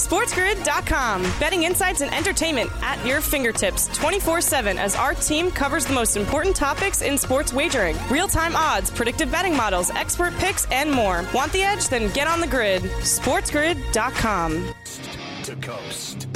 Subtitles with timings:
[0.00, 1.22] SportsGrid.com.
[1.38, 6.16] Betting insights and entertainment at your fingertips 24 7 as our team covers the most
[6.16, 11.24] important topics in sports wagering real time odds, predictive betting models, expert picks, and more.
[11.34, 11.88] Want the edge?
[11.88, 12.82] Then get on the grid.
[12.82, 14.74] SportsGrid.com.
[15.44, 16.26] To coast.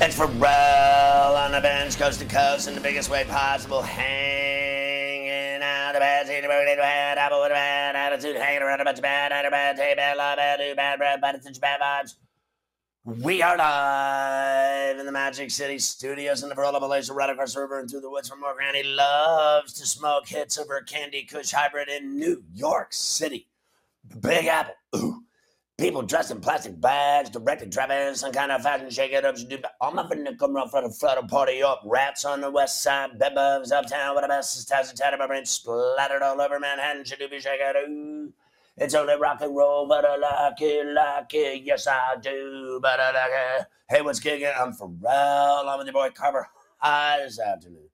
[0.00, 3.82] It's for Rel on the bench, coast to coast, in the biggest way possible.
[7.96, 11.60] Attitude, hanging around a bunch of bad, of bad, love, bad, do bad, bad, such
[11.60, 12.14] bad vibes.
[13.04, 17.60] We are live in the Magic City studios in the Varela Malaysia, right across the
[17.60, 21.22] river and through the woods from more Granny loves to smoke hits over a Candy
[21.22, 23.48] Kush hybrid in New York City.
[24.08, 24.74] The big Apple.
[24.96, 25.22] Ooh.
[25.78, 29.36] People dressed in plastic bags, directed traffic, some kind of fashion shake it up.
[29.80, 31.82] All my friends come around for the of party up.
[31.86, 36.20] Rats on the west side, bedbugs uptown what a best tattoo tatted my brain splattered
[36.20, 37.04] all over Manhattan.
[37.04, 38.32] Should do be shake it.
[38.76, 41.62] It's only rock and roll, but I like it, like it.
[41.62, 43.66] Yes, I do, but I like it.
[43.88, 44.50] Hey, what's kicking?
[44.58, 45.68] I'm Ferrall.
[45.68, 47.88] I'm with your boy Carver High this afternoon.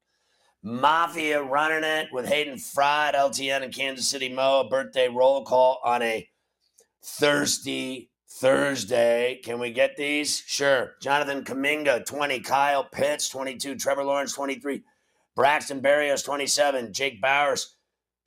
[0.63, 4.61] Mafia running it with Hayden Fried, LTN in Kansas City Mo.
[4.61, 6.27] A birthday roll call on a
[7.05, 9.41] Thirsty Thursday.
[9.45, 10.43] Can we get these?
[10.47, 10.95] Sure.
[11.01, 12.41] Jonathan Kuminga, 20.
[12.41, 13.77] Kyle Pitts, 22.
[13.77, 14.83] Trevor Lawrence, 23.
[15.37, 16.93] Braxton Berrios, 27.
[16.93, 17.75] Jake Bauers,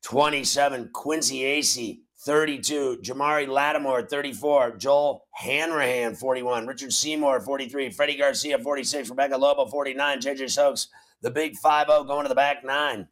[0.04, 0.92] 27.
[0.94, 3.00] Quincy Acy, 32.
[3.02, 4.78] Jamari Lattimore, 34.
[4.78, 6.68] Joel Hanrahan, 41.
[6.68, 7.90] Richard Seymour, 43.
[7.90, 9.10] Freddie Garcia, 46.
[9.10, 10.20] Rebecca Lobo, 49.
[10.22, 10.88] JJ Stokes,
[11.22, 13.08] the big 5 0 going to the back nine.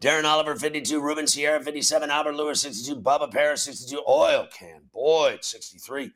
[0.00, 1.00] Darren Oliver, 52.
[1.00, 2.10] Ruben Sierra, 57.
[2.10, 3.00] Albert Lewis, 62.
[3.00, 4.02] Bubba Paris, 62.
[4.08, 6.12] Oil Can Boyd, 63.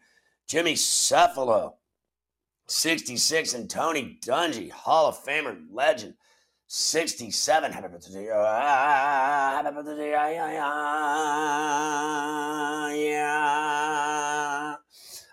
[0.49, 1.75] Jimmy Cefalo,
[2.67, 3.53] 66.
[3.53, 6.15] And Tony Dungy, Hall of Famer legend,
[6.67, 7.73] 67.
[7.73, 8.25] Happy birthday.
[8.25, 9.61] Yeah.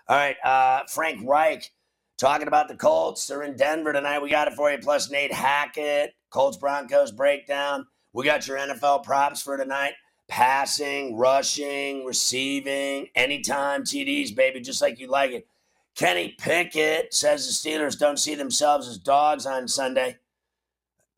[0.08, 0.36] All right.
[0.44, 1.70] Uh, Frank Reich
[2.18, 3.26] talking about the Colts.
[3.26, 4.20] They're in Denver tonight.
[4.20, 4.76] We got it for you.
[4.76, 7.86] Plus Nate Hackett, Colts Broncos breakdown.
[8.12, 9.94] We got your NFL props for tonight
[10.28, 15.46] passing, rushing, receiving, anytime TDs, baby, just like you like it.
[15.94, 20.16] Kenny Pickett says the Steelers don't see themselves as dogs on Sunday.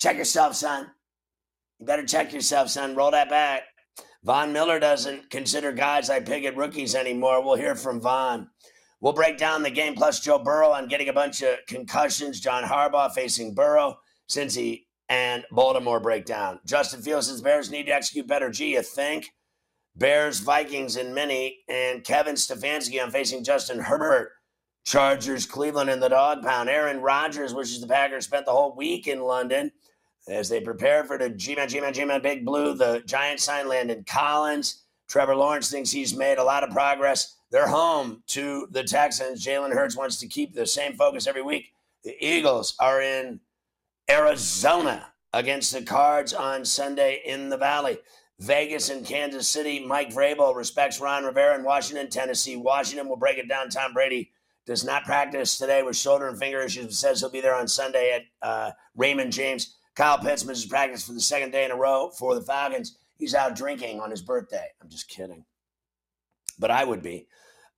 [0.00, 0.91] Check yourself, son.
[1.78, 2.97] You better check yourself, son.
[2.97, 3.62] Roll that back.
[4.25, 7.44] Von Miller doesn't consider guys like Pickett rookies anymore.
[7.44, 8.49] We'll hear from Von.
[9.00, 12.41] We'll break down the game plus Joe Burrow on getting a bunch of concussions.
[12.41, 16.58] John Harbaugh facing Burrow since he and Baltimore breakdown.
[16.66, 18.50] Justin Fields says Bears need to execute better.
[18.50, 19.30] Gee, you think?
[19.94, 21.58] Bears, Vikings, and many.
[21.69, 24.32] And Kevin Stefanski on facing Justin Herbert.
[24.84, 26.69] Chargers, Cleveland, and the dog pound.
[26.69, 29.70] Aaron Rodgers wishes the Packers spent the whole week in London
[30.28, 32.75] as they prepare for the G-Man, G-Man, G-Man Big Blue.
[32.75, 34.82] The Giants sign Landon Collins.
[35.08, 37.36] Trevor Lawrence thinks he's made a lot of progress.
[37.52, 39.46] They're home to the Texans.
[39.46, 41.72] Jalen Hurts wants to keep the same focus every week.
[42.02, 43.41] The Eagles are in
[44.10, 47.98] Arizona against the Cards on Sunday in the Valley.
[48.41, 49.84] Vegas and Kansas City.
[49.84, 52.56] Mike Vrabel respects Ron Rivera in Washington, Tennessee.
[52.56, 53.69] Washington will break it down.
[53.69, 54.31] Tom Brady
[54.66, 56.98] does not practice today with shoulder and finger issues.
[56.98, 59.76] Says he'll be there on Sunday at uh, Raymond James.
[59.94, 62.99] Kyle Pitts misses practice for the second day in a row for the Falcons.
[63.17, 64.69] He's out drinking on his birthday.
[64.82, 65.44] I'm just kidding.
[66.58, 67.28] But I would be.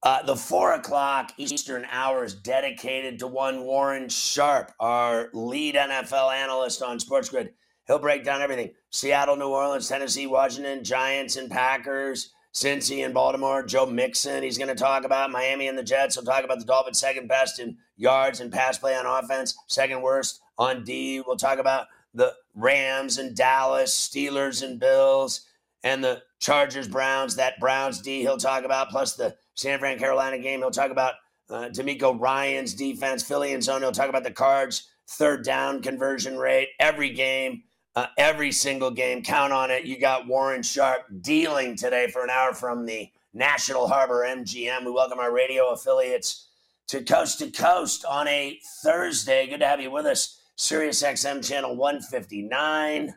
[0.06, 6.32] Uh, the four o'clock Eastern hour is dedicated to one Warren Sharp, our lead NFL
[6.32, 7.54] analyst on Sports Grid.
[7.88, 13.64] He'll break down everything Seattle, New Orleans, Tennessee, Washington, Giants, and Packers, Cincy and Baltimore.
[13.64, 16.14] Joe Mixon, he's going to talk about Miami and the Jets.
[16.14, 20.02] He'll talk about the Dolphins' second best in yards and pass play on offense, second
[20.02, 21.20] worst on D.
[21.26, 25.48] We'll talk about the Rams and Dallas, Steelers and Bills,
[25.82, 27.34] and the Chargers, Browns.
[27.34, 30.60] That Browns D he'll talk about, plus the San Fran Carolina game.
[30.60, 31.14] He'll talk about
[31.50, 33.80] uh, DeMeco Ryans' defense, Philly and zone.
[33.82, 37.62] He'll talk about the Cards' third down conversion rate every game.
[37.96, 39.22] uh, every single game.
[39.22, 39.84] Count on it.
[39.86, 44.84] You got Warren Sharp dealing today for an hour from the National Harbor MGM.
[44.84, 46.48] We welcome our radio affiliates
[46.88, 49.46] to Coast to Coast on a Thursday.
[49.46, 50.42] Good to have you with us.
[50.56, 53.14] Sirius XM channel 159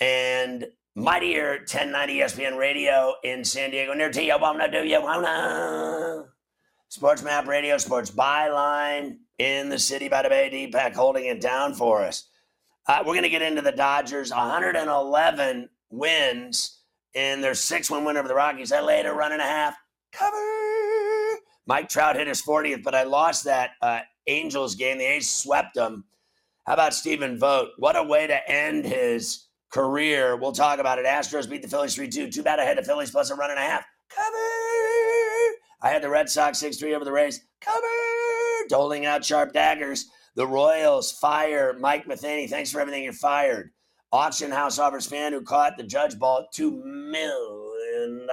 [0.00, 0.66] and
[0.98, 3.92] Mightier 1090 ESPN Radio in San Diego.
[3.92, 6.24] Near to you, wanna do you wanna?
[6.88, 10.48] Sports Map Radio, Sports Byline in the city by the Bay.
[10.50, 12.30] Deepak holding it down for us.
[12.86, 14.30] Uh, we're going to get into the Dodgers.
[14.30, 16.78] 111 wins
[17.12, 18.72] in their six win win over the Rockies.
[18.72, 19.76] I laid a run and a half.
[20.12, 21.40] Cover.
[21.66, 24.96] Mike Trout hit his 40th, but I lost that uh, Angels game.
[24.96, 26.04] The A's swept them.
[26.64, 27.72] How about Stephen Vogt?
[27.76, 30.36] What a way to end his career.
[30.36, 31.06] We'll talk about it.
[31.06, 32.30] Astros beat the Phillies 3 2.
[32.30, 33.84] Too bad I had the Phillies plus a run and a half.
[34.08, 34.36] Cover.
[35.82, 37.40] I had the Red Sox 6 3 over the Rays.
[37.60, 37.86] Cover.
[38.68, 40.06] Doling out sharp daggers.
[40.34, 42.46] The Royals fire Mike Matheny.
[42.46, 43.04] Thanks for everything.
[43.04, 43.70] You're fired.
[44.12, 48.26] Auction house offers fan who caught the judge ball $2 million.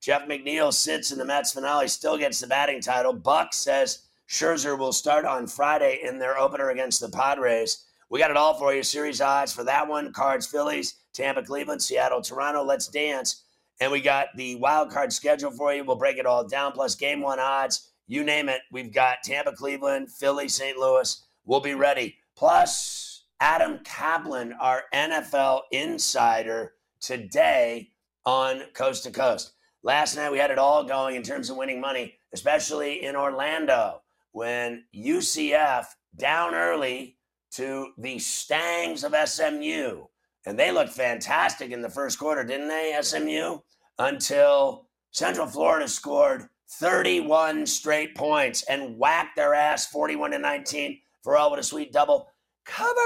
[0.00, 3.12] Jeff McNeil sits in the Mets finale, still gets the batting title.
[3.12, 7.85] Buck says Scherzer will start on Friday in their opener against the Padres.
[8.08, 8.82] We got it all for you.
[8.82, 12.62] Series odds for that one Cards, Phillies, Tampa, Cleveland, Seattle, Toronto.
[12.62, 13.42] Let's dance.
[13.80, 15.84] And we got the wild card schedule for you.
[15.84, 17.90] We'll break it all down, plus game one odds.
[18.06, 18.60] You name it.
[18.70, 20.78] We've got Tampa, Cleveland, Philly, St.
[20.78, 21.22] Louis.
[21.44, 22.16] We'll be ready.
[22.36, 27.90] Plus, Adam Kaplan, our NFL insider, today
[28.24, 29.52] on Coast to Coast.
[29.82, 34.02] Last night we had it all going in terms of winning money, especially in Orlando
[34.32, 35.86] when UCF
[36.16, 37.15] down early
[37.56, 40.04] to the Stangs of SMU.
[40.44, 43.58] And they looked fantastic in the first quarter, didn't they, SMU?
[43.98, 51.36] Until Central Florida scored 31 straight points and whacked their ass 41 to 19 for
[51.36, 52.28] all with a sweet double.
[52.66, 53.00] Cover!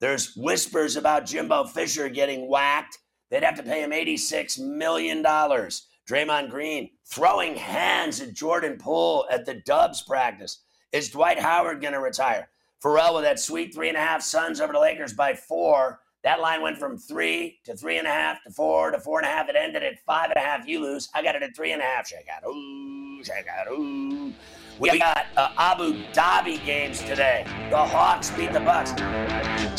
[0.00, 2.98] There's whispers about Jimbo Fisher getting whacked.
[3.30, 5.22] They'd have to pay him $86 million.
[5.24, 10.62] Draymond Green throwing hands at Jordan Poole at the Dubs practice.
[10.92, 12.48] Is Dwight Howard going to retire?
[12.80, 16.00] Ferrall with that sweet three and a half Suns over the Lakers by four.
[16.24, 19.26] That line went from three to three and a half to four to four and
[19.26, 19.48] a half.
[19.48, 20.66] It ended at five and a half.
[20.66, 21.08] You lose.
[21.14, 22.08] I got it at three and a half.
[22.08, 22.46] Shake out.
[22.46, 23.68] Ooh, shake out.
[23.68, 24.32] Ooh.
[24.78, 27.44] We got uh, Abu Dhabi games today.
[27.70, 28.92] The Hawks beat the Bucks.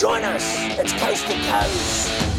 [0.02, 0.44] Join us.
[0.78, 2.39] It's coast to coast.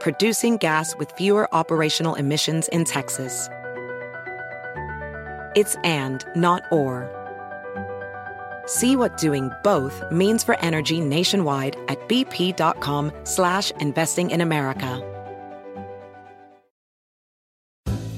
[0.00, 3.48] producing gas with fewer operational emissions in Texas.
[5.56, 7.10] It's and, not or.
[8.66, 15.02] See what doing both means for energy nationwide at bp.com slash investing in America.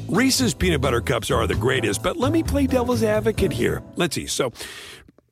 [0.08, 3.80] Reese's peanut butter cups are the greatest, but let me play devil's advocate here.
[3.94, 4.26] Let's see.
[4.26, 4.52] So,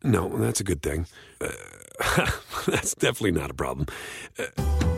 [0.04, 1.06] no, that's a good thing.
[1.40, 1.50] Uh,
[2.68, 3.88] that's definitely not a problem.
[4.38, 4.97] Uh,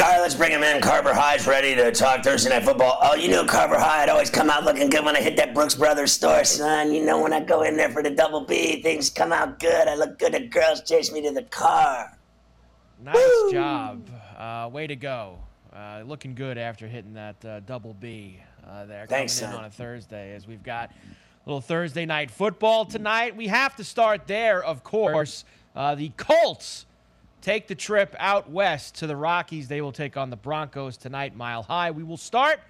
[0.00, 0.80] All right, let's bring him in.
[0.80, 2.96] Carver High's ready to talk Thursday Night Football.
[3.02, 4.04] Oh, you know Carver High.
[4.04, 6.94] I'd always come out looking good when I hit that Brooks Brothers store, son.
[6.94, 9.88] You know when I go in there for the double B, things come out good.
[9.88, 10.32] I look good.
[10.32, 12.16] The girls chase me to the car.
[13.04, 13.52] Nice Woo!
[13.52, 14.08] job.
[14.38, 15.38] Uh, way to go.
[15.70, 19.06] Uh, looking good after hitting that uh, double B uh, there.
[19.06, 19.64] Thanks, coming in son.
[19.64, 23.36] on a Thursday as we've got a little Thursday night football tonight.
[23.36, 25.44] We have to start there, of course.
[25.76, 26.86] Uh, the Colts
[27.40, 29.68] take the trip out west to the Rockies.
[29.68, 31.90] They will take on the Broncos tonight, mile high.
[31.90, 32.60] We will start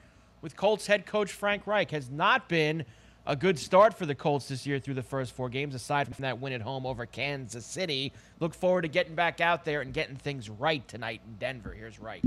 [0.42, 1.90] with Colts head coach Frank Reich.
[1.90, 2.84] Has not been
[3.26, 6.22] a good start for the Colts this year through the first four games, aside from
[6.22, 8.12] that win at home over Kansas City.
[8.38, 11.72] Look forward to getting back out there and getting things right tonight in Denver.
[11.72, 12.22] Here's Reich.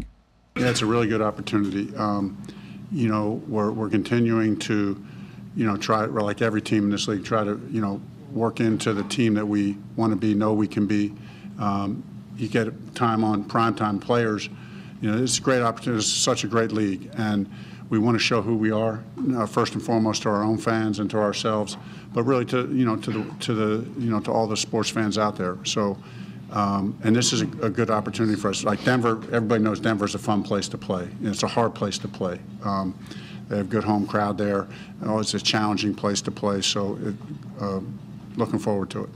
[0.56, 1.96] Yeah, it's a really good opportunity.
[1.96, 2.42] Um,
[2.92, 5.04] you know, we're, we're continuing to,
[5.56, 8.00] you know, try, like every team in this league, try to, you know,
[8.32, 11.14] work into the team that we want to be, know we can be.
[11.60, 12.04] Um,
[12.38, 14.50] you get time on primetime players.
[15.02, 16.00] You know, it's a great opportunity.
[16.00, 17.10] It's such a great league.
[17.18, 17.50] And
[17.90, 19.04] we want to show who we are,
[19.36, 21.78] uh, first and foremost to our own fans and to ourselves,
[22.14, 24.90] but really to, you know, to the, to the, you know, to all the sports
[24.90, 25.58] fans out there.
[25.64, 25.98] So,
[26.52, 28.64] um, and this is a, a, good opportunity for us.
[28.64, 31.08] Like Denver, everybody knows Denver is a fun place to play.
[31.22, 32.40] It's a hard place to play.
[32.64, 32.98] Um,
[33.50, 34.68] they have good home crowd there.
[35.04, 36.62] Oh, it's a challenging place to play.
[36.62, 37.16] So, it,
[37.60, 37.80] uh,
[38.38, 39.10] looking forward to it.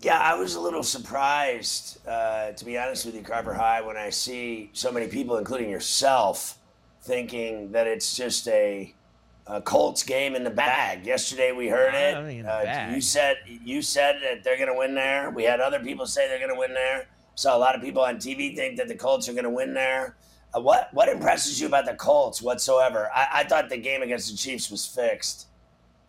[0.00, 3.96] Yeah, I was a little surprised, uh, to be honest with you, Carver High, when
[3.96, 6.58] I see so many people, including yourself,
[7.02, 8.94] thinking that it's just a
[9.48, 11.06] a Colts game in the bag.
[11.06, 12.14] Yesterday we heard it.
[12.44, 15.30] Uh, you said you said that they're going to win there.
[15.30, 17.08] We had other people say they're going to win there.
[17.34, 19.72] Saw a lot of people on TV think that the Colts are going to win
[19.72, 20.16] there.
[20.54, 23.10] Uh, what what impresses you about the Colts whatsoever?
[23.14, 25.46] I, I, thought the game against the Chiefs was fixed.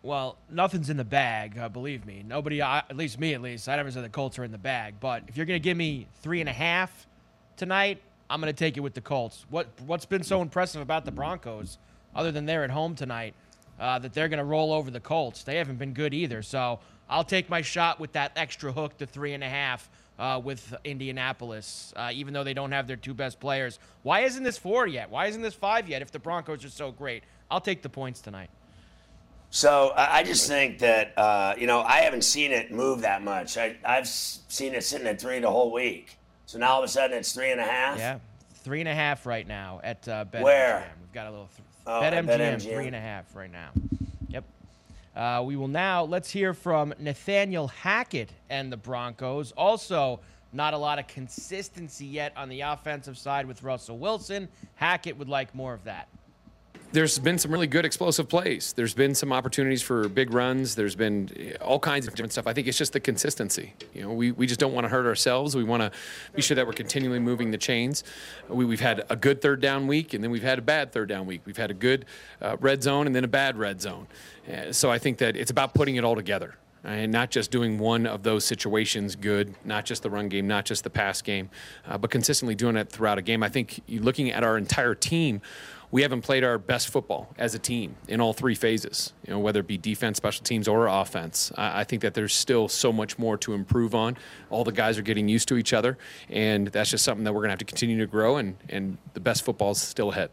[0.02, 1.58] Well, nothing's in the bag.
[1.58, 2.62] Uh, believe me, nobody.
[2.62, 3.68] Uh, at least me, at least.
[3.68, 4.94] I never said the Colts are in the bag.
[4.98, 7.06] But if you're going to give me three and a half
[7.56, 9.44] tonight, I'm going to take it with the Colts.
[9.50, 11.78] What what's been so impressive about the Broncos?
[12.14, 13.34] other than they're at home tonight,
[13.78, 15.42] uh, that they're going to roll over the Colts.
[15.42, 16.42] They haven't been good either.
[16.42, 19.88] So I'll take my shot with that extra hook to three and a half
[20.18, 23.78] uh, with Indianapolis, uh, even though they don't have their two best players.
[24.02, 25.10] Why isn't this four yet?
[25.10, 27.24] Why isn't this five yet if the Broncos are so great?
[27.50, 28.50] I'll take the points tonight.
[29.50, 33.58] So I just think that uh, you know I haven't seen it move that much.
[33.58, 36.16] I, I've seen it sitting at three the whole week.
[36.46, 37.98] So now all of a sudden it's three and a half.
[37.98, 38.18] Yeah,
[38.54, 40.88] three and a half right now at uh, Bet Where?
[41.00, 43.70] We've got a little th- Oh, BetMGM, BetMGM, three and a half right now.
[44.28, 44.44] Yep.
[45.16, 49.50] Uh, we will now let's hear from Nathaniel Hackett and the Broncos.
[49.52, 50.20] Also,
[50.52, 54.48] not a lot of consistency yet on the offensive side with Russell Wilson.
[54.76, 56.06] Hackett would like more of that
[56.92, 58.72] there's been some really good explosive plays.
[58.72, 60.74] There's been some opportunities for big runs.
[60.74, 62.46] There's been all kinds of different stuff.
[62.46, 63.74] I think it's just the consistency.
[63.94, 65.54] You know, we, we just don't want to hurt ourselves.
[65.54, 65.92] We want to
[66.34, 68.02] be sure that we're continually moving the chains.
[68.48, 71.08] We, we've had a good third down week, and then we've had a bad third
[71.08, 71.42] down week.
[71.44, 72.06] We've had a good
[72.42, 74.08] uh, red zone and then a bad red zone.
[74.50, 77.78] Uh, so I think that it's about putting it all together and not just doing
[77.78, 81.50] one of those situations good, not just the run game, not just the pass game,
[81.86, 83.42] uh, but consistently doing it throughout a game.
[83.42, 85.42] I think looking at our entire team,
[85.92, 89.40] we haven't played our best football as a team in all three phases, you know,
[89.40, 91.50] whether it be defense, special teams, or offense.
[91.56, 94.16] I, I think that there's still so much more to improve on.
[94.50, 97.40] All the guys are getting used to each other, and that's just something that we're
[97.40, 100.30] going to have to continue to grow, and, and the best football is still ahead.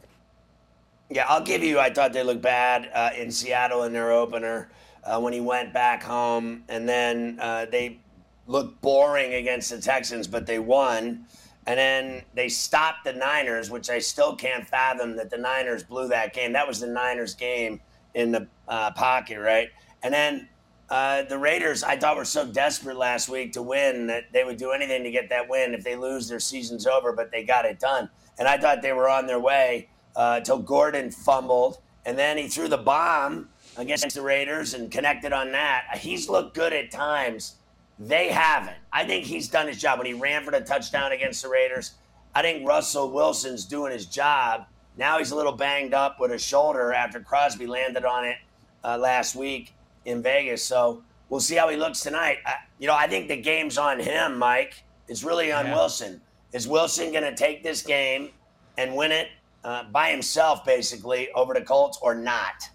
[1.09, 4.69] Yeah, I'll give you, I thought they looked bad uh, in Seattle in their opener
[5.03, 7.99] uh, when he went back home, and then uh, they
[8.45, 11.25] looked boring against the Texans, but they won.
[11.67, 16.07] And then they stopped the Niners, which I still can't fathom that the Niners blew
[16.07, 16.53] that game.
[16.53, 17.81] That was the Niners game
[18.13, 19.69] in the uh, pocket, right?
[20.01, 20.47] And then
[20.89, 24.55] uh, the Raiders, I thought were so desperate last week to win that they would
[24.55, 25.73] do anything to get that win.
[25.73, 28.09] If they lose, their season's over, but they got it done.
[28.39, 31.79] And I thought they were on their way uh, until Gordon fumbled.
[32.05, 35.97] And then he threw the bomb against the Raiders and connected on that.
[35.97, 37.56] He's looked good at times.
[37.99, 38.77] They haven't.
[38.91, 41.93] I think he's done his job when he ran for the touchdown against the Raiders.
[42.35, 44.65] I think Russell Wilson's doing his job.
[44.97, 48.37] Now he's a little banged up with his shoulder after Crosby landed on it
[48.83, 49.73] uh, last week
[50.05, 50.63] in Vegas.
[50.63, 52.37] So we'll see how he looks tonight.
[52.45, 54.83] I, you know, I think the game's on him, Mike.
[55.07, 55.75] It's really on yeah.
[55.75, 56.21] Wilson.
[56.53, 58.29] Is Wilson going to take this game
[58.77, 59.29] and win it
[59.63, 62.69] uh, by himself, basically, over the Colts or not?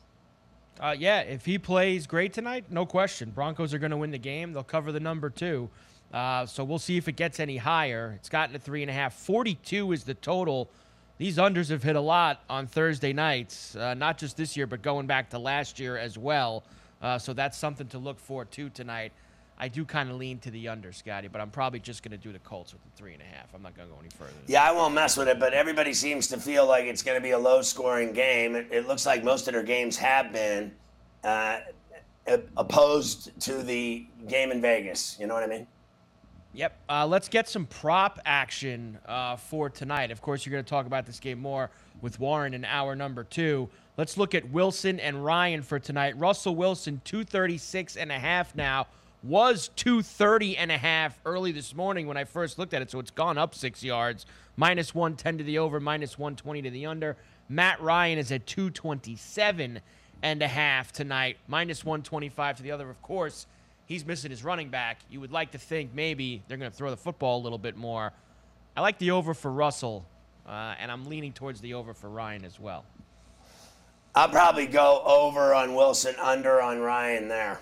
[0.80, 3.30] Uh, yeah, if he plays great tonight, no question.
[3.30, 4.52] Broncos are going to win the game.
[4.52, 5.68] They'll cover the number two.
[6.12, 8.12] Uh, so we'll see if it gets any higher.
[8.16, 9.14] It's gotten to three and a half.
[9.14, 10.70] 42 is the total.
[11.18, 14.82] These unders have hit a lot on Thursday nights, uh, not just this year, but
[14.82, 16.64] going back to last year as well.
[17.00, 19.12] Uh, so that's something to look for too tonight.
[19.58, 22.16] I do kind of lean to the under, Scotty, but I'm probably just going to
[22.16, 23.54] do the Colts with the three and a half.
[23.54, 24.32] I'm not going to go any further.
[24.46, 27.22] Yeah, I won't mess with it, but everybody seems to feel like it's going to
[27.22, 28.56] be a low scoring game.
[28.56, 30.72] It, it, looks like most of their games have been
[31.22, 31.60] uh,
[32.56, 35.16] opposed to the game in Vegas.
[35.20, 35.66] You know what I mean?
[36.54, 36.78] Yep.
[36.88, 40.10] Uh, let's get some prop action uh, for tonight.
[40.10, 41.70] Of course, you're going to talk about this game more
[42.02, 43.68] with Warren in hour number two.
[43.96, 46.18] Let's look at Wilson and Ryan for tonight.
[46.18, 48.86] Russell Wilson, 236 and a half now
[49.22, 52.98] was 230 and a half early this morning when I first looked at it, so
[52.98, 54.26] it's gone up six yards.
[54.56, 57.16] Minus 110 to the over, minus 120 to the under.
[57.48, 59.80] Matt Ryan is at 227
[60.22, 61.36] and a half tonight.
[61.46, 63.46] Minus 125 to the other, of course.
[63.86, 64.98] He's missing his running back.
[65.10, 67.76] You would like to think maybe they're going to throw the football a little bit
[67.76, 68.12] more.
[68.76, 70.04] I like the over for Russell,
[70.46, 72.84] uh, and I'm leaning towards the over for Ryan as well.
[74.14, 77.60] I'll probably go over on Wilson, under on Ryan there.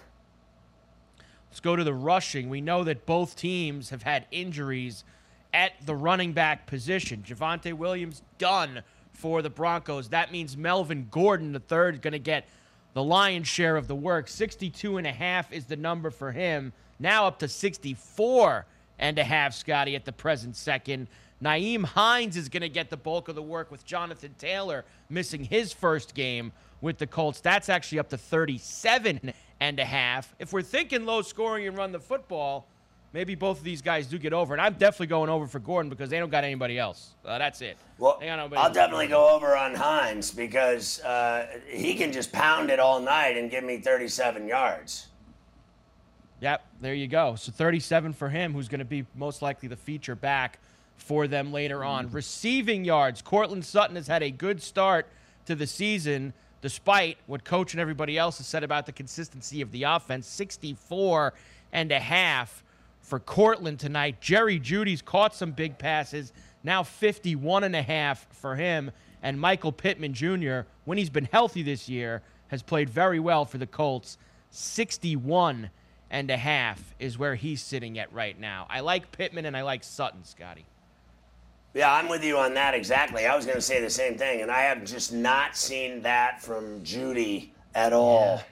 [1.51, 2.49] Let's go to the rushing.
[2.49, 5.05] We know that both teams have had injuries
[5.53, 7.25] at the running back position.
[7.27, 10.09] Javonte Williams done for the Broncos.
[10.11, 12.47] That means Melvin Gordon, the third, is going to get
[12.95, 14.29] the lion's share of the work.
[14.29, 16.73] 62 and a half is the number for him.
[17.01, 18.67] Now up to 64
[18.99, 21.09] and a half, Scotty, at the present second.
[21.43, 25.43] Nyheim Hines is going to get the bulk of the work with Jonathan Taylor missing
[25.43, 27.41] his first game with the Colts.
[27.41, 30.35] That's actually up to 37 and a half.
[30.39, 32.67] If we're thinking low scoring and run the football,
[33.13, 34.55] maybe both of these guys do get over.
[34.55, 37.15] And I'm definitely going over for Gordon because they don't got anybody else.
[37.25, 37.77] Uh, that's it.
[37.99, 43.01] Well, I'll definitely go over on Hines because uh, he can just pound it all
[43.01, 45.07] night and give me 37 yards.
[46.41, 47.35] Yep, there you go.
[47.35, 50.59] So 37 for him, who's going to be most likely the feature back
[50.97, 52.11] for them later on.
[52.11, 55.07] Receiving yards, Courtland Sutton has had a good start
[55.45, 59.73] to the season, despite what coach and everybody else has said about the consistency of
[59.73, 60.27] the offense.
[60.27, 61.33] 64
[61.73, 62.63] and a half
[63.01, 64.21] for Courtland tonight.
[64.21, 68.91] Jerry Jeudy's caught some big passes, now 51 and a half for him.
[69.23, 73.59] And Michael Pittman Jr., when he's been healthy this year, has played very well for
[73.59, 74.19] the Colts.
[74.51, 75.71] 61
[76.11, 78.67] and a half is where he's sitting at right now.
[78.69, 80.65] I like Pittman and I like Sutton, Scotty.
[81.73, 83.27] Yeah, I'm with you on that exactly.
[83.27, 86.43] I was going to say the same thing, and I have just not seen that
[86.43, 88.43] from Jeudy at all.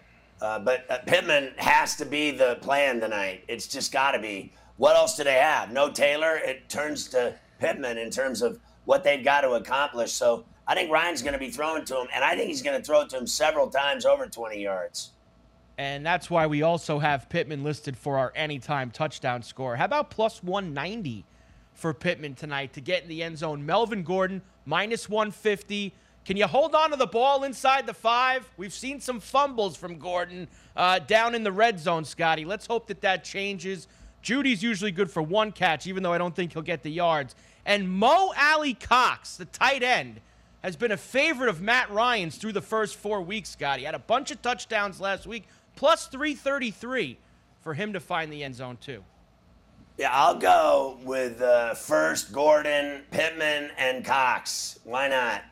[0.41, 0.47] Yeah.
[0.47, 3.43] Uh, but uh, Pittman has to be the plan tonight.
[3.49, 4.53] It's just got to be.
[4.77, 5.73] What else do they have?
[5.73, 6.37] No Taylor.
[6.37, 10.13] It turns to Pittman in terms of what they've got to accomplish.
[10.13, 12.79] So I think Ryan's going to be throwing to him, and I think he's going
[12.79, 15.11] to throw it to him several times over 20 yards.
[15.77, 19.77] And that's why we also have Pittman listed for our anytime touchdown score.
[19.77, 21.25] How about plus 190?
[21.79, 23.65] For Pittman tonight to get in the end zone.
[23.65, 25.95] Melvin Gordon, minus 150.
[26.25, 28.51] Can you hold on to the ball inside the five?
[28.57, 32.45] We've seen some fumbles from Gordon uh, down in the red zone, Scotty.
[32.45, 33.87] Let's hope that that changes.
[34.23, 37.37] Jeudy's usually good for one catch, even though I don't think he'll get the yards.
[37.65, 40.21] And Mo Alie-Cox, the tight end,
[40.65, 43.85] has been a favorite of Matt Ryan's through the first four weeks, Scotty.
[43.85, 47.19] Had a bunch of touchdowns last week, plus 333
[47.61, 49.05] for him to find the end zone, too.
[49.99, 54.79] Yeah, I'll go with uh, first Gordon, Pittman, and Cox.
[54.85, 55.43] Why not?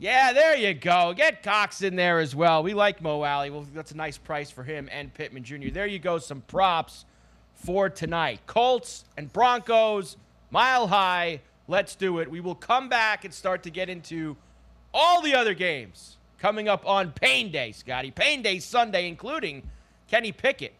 [0.00, 1.14] Yeah, there you go.
[1.16, 2.64] Get Cox in there as well.
[2.64, 3.50] We like Mo Alie.
[3.50, 5.70] Well, that's a nice price for him and Pittman Jr.
[5.70, 6.18] There you go.
[6.18, 7.04] Some props
[7.54, 8.40] for tonight.
[8.46, 10.16] Colts and Broncos,
[10.50, 11.40] mile high.
[11.68, 12.28] Let's do it.
[12.28, 14.36] We will come back and start to get into
[14.92, 18.10] all the other games coming up on Pain Day, Scotty.
[18.10, 19.62] Pain Day Sunday, including
[20.08, 20.74] Kenny Pickett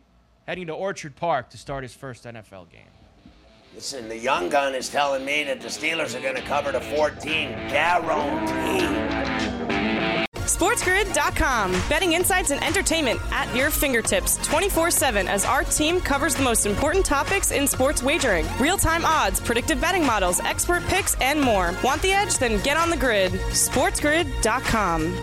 [0.48, 2.88] heading to Orchard Park to start his first NFL game.
[3.74, 6.80] Listen, the young gun is telling me that the Steelers are going to cover the
[6.80, 7.50] 14.
[7.68, 8.88] Guaranteed.
[10.48, 11.72] SportsGrid.com.
[11.90, 16.64] Betting insights and entertainment at your fingertips 24 7 as our team covers the most
[16.64, 21.74] important topics in sports wagering real time odds, predictive betting models, expert picks, and more.
[21.84, 22.38] Want the edge?
[22.38, 23.32] Then get on the grid.
[23.32, 25.22] SportsGrid.com.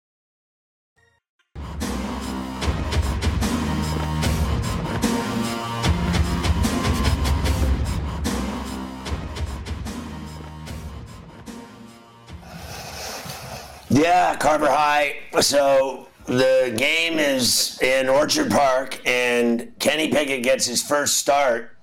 [13.93, 15.17] Yeah, Carver High.
[15.41, 21.75] So the game is in Orchard Park, and Kenny Pickett gets his first start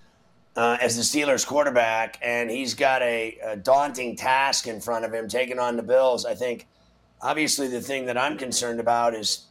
[0.57, 5.12] uh, as the Steelers quarterback, and he's got a, a, daunting task in front of
[5.12, 6.25] him, taking on the Bills.
[6.25, 6.66] I think,
[7.21, 9.44] obviously, the thing that I'm concerned about is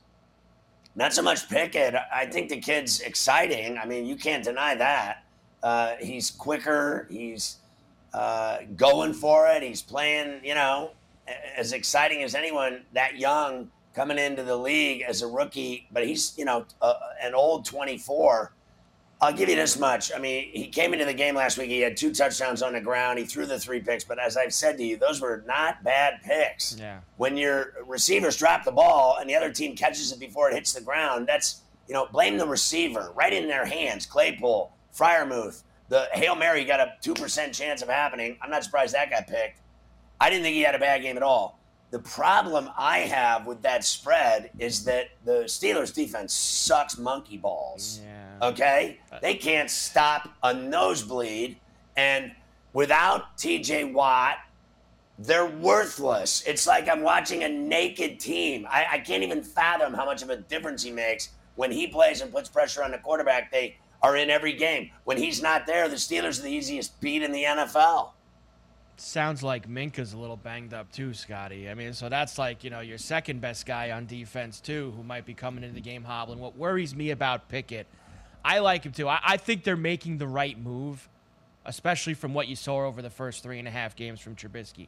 [0.96, 1.94] not so much Pickett.
[2.12, 3.78] I think the kid's exciting.
[3.78, 5.26] I mean, you can't deny that.
[5.62, 7.06] Uh, he's quicker.
[7.12, 7.58] He's
[8.16, 9.62] uh, going for it.
[9.62, 10.94] He's playing, you know,
[11.56, 16.38] as exciting as anyone that young coming into the league as a rookie, but he's,
[16.38, 18.54] you know, uh, an old 24.
[19.20, 20.12] I'll give you this much.
[20.16, 21.70] I mean, he came into the game last week.
[21.70, 23.18] He had two touchdowns on the ground.
[23.18, 26.22] He threw the three picks, but as I've said to you, those were not bad
[26.24, 26.78] picks.
[26.78, 27.00] Yeah.
[27.16, 30.74] When your receivers drop the ball and the other team catches it before it hits
[30.74, 34.06] the ground, that's, you know, blame the receiver right in their hands.
[34.06, 38.38] Claypool, Freiermuth, the Hail Mary got a 2% chance of happening.
[38.44, 39.62] I'm not surprised that got picked.
[40.20, 41.60] I didn't think he had a bad game at all.
[41.90, 48.02] The problem I have with that spread is that the Steelers defense sucks monkey balls.
[48.04, 48.50] Yeah.
[48.50, 49.00] Okay?
[49.12, 51.58] Uh, they can't stop a nosebleed.
[51.96, 52.34] And
[52.74, 54.38] without TJ Watt,
[55.18, 56.44] they're worthless.
[56.46, 58.68] It's like I'm watching a naked team.
[58.70, 62.22] I, I can't even fathom how much of a difference he makes when he plays
[62.22, 63.52] and puts pressure on the quarterback.
[63.52, 64.92] They are in every game.
[65.06, 68.12] When he's not there, the Steelers are the easiest beat in the NFL.
[69.00, 71.70] Sounds like Minkah's a little banged up too, Scotty.
[71.70, 75.04] I mean, so that's like, you know, your second best guy on defense too, who
[75.04, 76.40] might be coming into the game hobbling.
[76.40, 77.86] What worries me about Pickett,
[78.44, 79.08] I like him too.
[79.08, 81.08] I, I think they're making the right move,
[81.64, 84.88] especially from what you saw over the first three and a half games from Trubisky.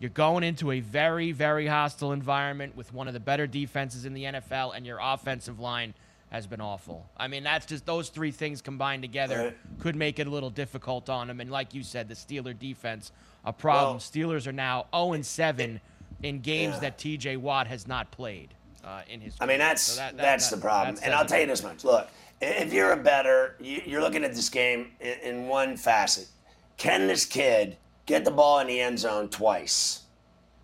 [0.00, 4.14] You're going into a very, very hostile environment with one of the better defenses in
[4.14, 5.94] the NFL, and your offensive line
[6.30, 7.06] has been awful.
[7.16, 11.08] I mean, that's just those three things combined together could make it a little difficult
[11.08, 11.40] on them.
[11.40, 13.12] And like you said, the Steeler defense
[13.44, 13.94] a problem.
[13.94, 15.80] Well, Steelers are now 0 7
[16.22, 16.80] in games yeah.
[16.80, 18.54] that TJ Watt has not played
[18.84, 19.34] uh, in his.
[19.40, 20.96] I mean, that's so that, that, that's that, the problem.
[21.02, 22.08] and I'll tell you this much: look,
[22.40, 26.28] if you're a better, you're looking at this game in one facet.
[26.76, 27.76] Can this kid
[28.06, 30.02] get the ball in the end zone twice?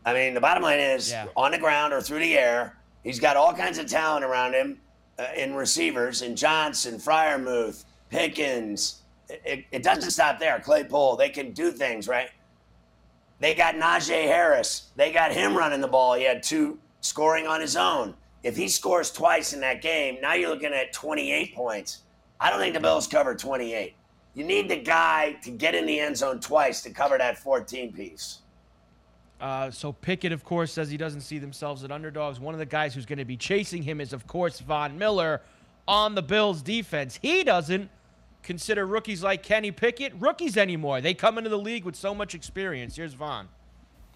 [0.04, 1.26] I mean, the bottom line is yeah.
[1.36, 2.76] on the ground or through the air.
[3.04, 4.78] He's got all kinds of talent around him
[5.18, 9.02] uh, in receivers, in Johnson, Freiermuth, Pickens.
[9.28, 10.58] It, it, doesn't stop there.
[10.58, 12.30] Claypool, they can do things, right?
[13.40, 14.90] They got Najee Harris.
[14.96, 16.14] They got him running the ball.
[16.14, 18.14] He had two scoring on his own.
[18.42, 22.02] If he scores twice in that game, now you're looking at 28 points.
[22.38, 23.94] I don't think the Bills cover 28.
[24.34, 27.92] You need the guy to get in the end zone twice to cover that 14
[27.92, 28.38] piece.
[29.40, 32.38] Uh, so Pickett, of course, says he doesn't see themselves as underdogs.
[32.38, 35.40] One of the guys who's going to be chasing him is, of course, Von Miller
[35.88, 37.18] on the Bills' defense.
[37.20, 37.90] He doesn't
[38.42, 41.00] consider rookies like Kenny Pickett rookies anymore.
[41.00, 42.96] They come into the league with so much experience.
[42.96, 43.48] Here's Von.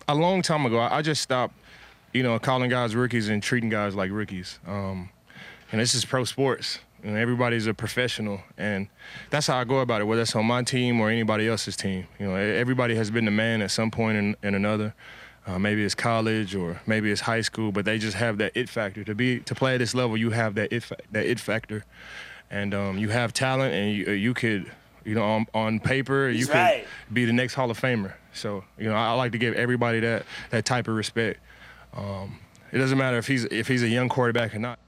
[0.08, 1.54] A long time ago, I just stopped,
[2.12, 4.58] you know, calling guys rookies and treating guys like rookies.
[4.66, 5.10] Um,
[5.72, 6.78] and this is pro sports.
[7.02, 8.88] And everybody's a professional, and
[9.28, 10.04] that's how I go about it.
[10.04, 13.30] Whether it's on my team or anybody else's team, you know, everybody has been the
[13.30, 14.94] man at some point in, in another.
[15.46, 18.70] Uh, maybe it's college or maybe it's high school, but they just have that it
[18.70, 19.04] factor.
[19.04, 21.84] To be to play at this level, you have that it that it factor,
[22.50, 24.70] and um, you have talent, and you, you could,
[25.04, 26.86] you know, on, on paper, He's you could right.
[27.12, 28.12] be the next Hall of Famer.
[28.32, 31.40] So, you know, I, I like to give everybody that that type of respect.
[31.96, 32.38] Um,
[32.72, 34.78] it doesn't matter if he's if he's a young quarterback or not.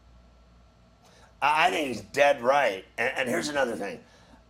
[1.40, 2.84] I think he's dead right.
[2.98, 4.00] And, and here's another thing.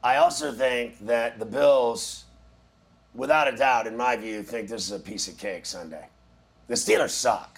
[0.02, 2.24] I also think that the Bills,
[3.14, 6.06] without a doubt, in my view, think this is a piece of cake Sunday.
[6.68, 7.55] The Steelers suck.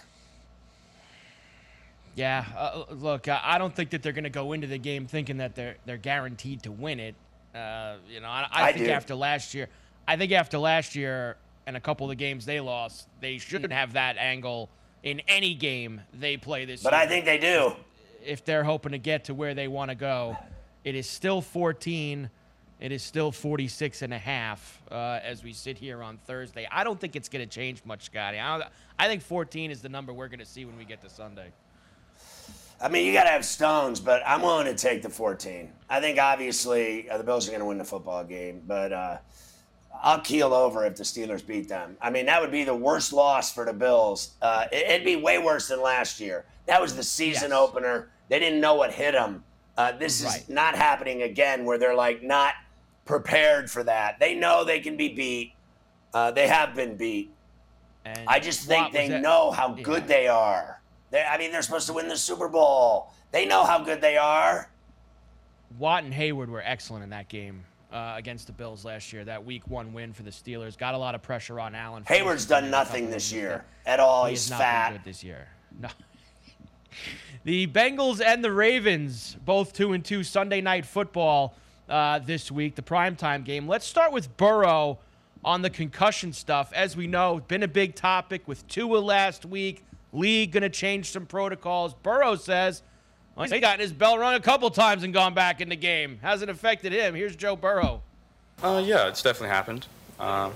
[2.19, 5.37] Yeah, uh, look, I don't think that they're going to go into the game thinking
[5.37, 7.15] that they're they're guaranteed to win it.
[7.55, 8.91] Uh, you know, I, I, I think do.
[8.91, 9.69] after last year,
[10.07, 11.37] I think after last year
[11.69, 14.69] and a couple of the games they lost, they shouldn't have that angle
[15.05, 17.01] in any game they play this but year.
[17.01, 17.77] But I think they do.
[18.27, 20.37] If they're hoping to get to where they want to go,
[20.83, 22.31] it is still 14.
[22.81, 26.67] It is still 46 and a half uh, as we sit here on Thursday.
[26.71, 28.41] I don't think it's going to change much, Scotty.
[28.41, 31.09] I, I think 14 is the number we're going to see when we get to
[31.11, 31.53] Sunday.
[32.81, 35.73] I mean, you got to have stones, but I'm willing to take the 14.
[35.91, 39.19] I think obviously uh, the Bills are going to win the football game, but uh,
[40.03, 41.97] I'll keel over if the Steelers beat them.
[42.01, 44.35] I mean, that would be the worst loss for the Bills.
[44.41, 46.45] Uh, it, would be way worse than last year.
[46.67, 47.59] That was the season yes.
[47.59, 48.11] opener.
[48.29, 49.43] They didn't know what hit them.
[49.77, 50.41] Uh, this right.
[50.41, 52.55] is not happening again where they're like not
[53.05, 54.21] prepared for that.
[54.21, 55.55] They know they can be beat.
[56.15, 57.33] Uh, they have been beat.
[58.05, 60.09] And I just think they know how good yeah.
[60.09, 60.78] they are.
[61.11, 63.13] They, I mean, they're supposed to win the Super Bowl.
[63.31, 64.71] They know how good they are.
[65.79, 69.25] Watt and Hayward were excellent in that game uh, against the Bills last year.
[69.25, 72.05] That Week One win for the Steelers got a lot of pressure on Allen.
[72.07, 74.25] Hayward's done nothing this year at all.
[74.27, 74.93] He He's has not been fat.
[74.93, 75.49] good this year.
[75.81, 75.89] No.
[77.45, 81.55] The Bengals and the Ravens, both two and two Sunday night football
[81.89, 83.69] uh, this week, the primetime game.
[83.69, 84.99] Let's start with Burrow
[85.45, 86.73] on the concussion stuff.
[86.73, 89.85] As we know, been a big topic with Tua last week.
[90.13, 91.95] League going to change some protocols.
[91.95, 92.83] Burrow says
[93.39, 96.19] well, he got his bell rung a couple times and gone back in the game.
[96.23, 97.15] Hasn't affected him.
[97.15, 98.03] Here's Joe Burrow.
[98.63, 99.87] Uh, yeah, it's definitely happened.
[100.19, 100.53] Um,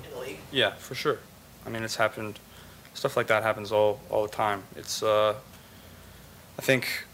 [0.50, 1.18] yeah, for sure.
[1.64, 2.40] I mean, it's happened.
[2.94, 4.64] Stuff like that happens all all the time.
[4.74, 5.02] It's.
[5.02, 5.34] Uh,
[6.58, 7.06] I think.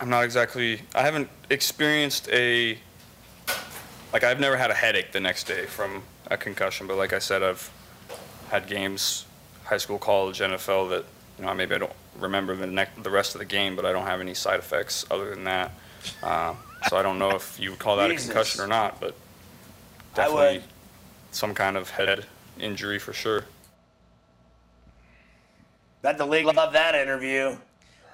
[0.00, 0.80] I'm not exactly.
[0.94, 2.78] I haven't experienced a.
[4.14, 7.18] Like I've never had a headache the next day from a concussion, but like I
[7.18, 7.70] said, I've
[8.48, 9.26] had games,
[9.68, 11.04] high school, college, NFL that
[11.38, 13.92] you know maybe I don't remember the next the rest of the game, but I
[13.92, 15.72] don't have any side effects other than that.
[16.22, 16.54] Uh,
[16.88, 18.26] so I don't know if you would call that Jesus.
[18.26, 19.14] a concussion or not, but
[20.14, 20.62] definitely
[21.32, 22.24] some kind of head
[22.58, 23.44] injury for sure.
[26.02, 27.56] Bet the league loved that interview.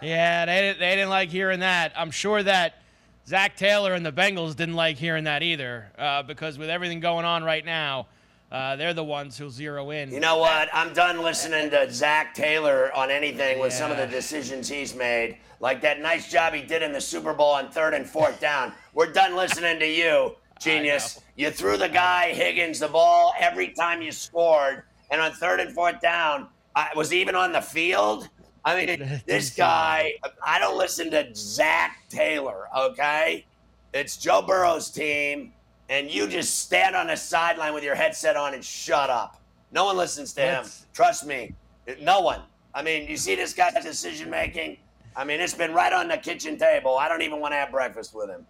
[0.03, 1.93] Yeah, they, didn't- they didn't like hearing that.
[1.97, 2.79] I'm sure that
[3.27, 7.25] Zac Taylor and the Bengals didn't like hearing that either, uh, because with everything going
[7.25, 8.07] on right now,
[8.55, 10.13] uh, they're the ones who'll zero in.
[10.13, 10.69] You know what?
[10.73, 15.39] I'm done listening to Zac Taylor on anything with some of the decisions he's made.
[15.59, 18.73] Like that nice job he did in the Super Bowl on third and fourth down.
[18.93, 21.21] We're done listening to you, genius.
[21.35, 25.75] You threw the guy Higgins the ball every time you scored, and on third and
[25.75, 28.29] fourth down, I was even on the field.
[28.65, 30.13] I mean, this guy.
[30.47, 32.69] I don't listen to Zac Taylor.
[32.77, 33.47] Okay,
[33.93, 35.55] it's Joe Burrow's team,
[35.89, 39.41] and you just stand on the sideline with your headset on and shut up.
[39.73, 40.63] No one listens to him.
[40.63, 41.55] Let's- Trust me.
[42.01, 42.41] No one.
[42.75, 44.79] I mean, you see this guy's decision making?
[45.17, 46.97] I mean, it's been right on the kitchen table.
[46.97, 48.47] I don't even want to have breakfast with him.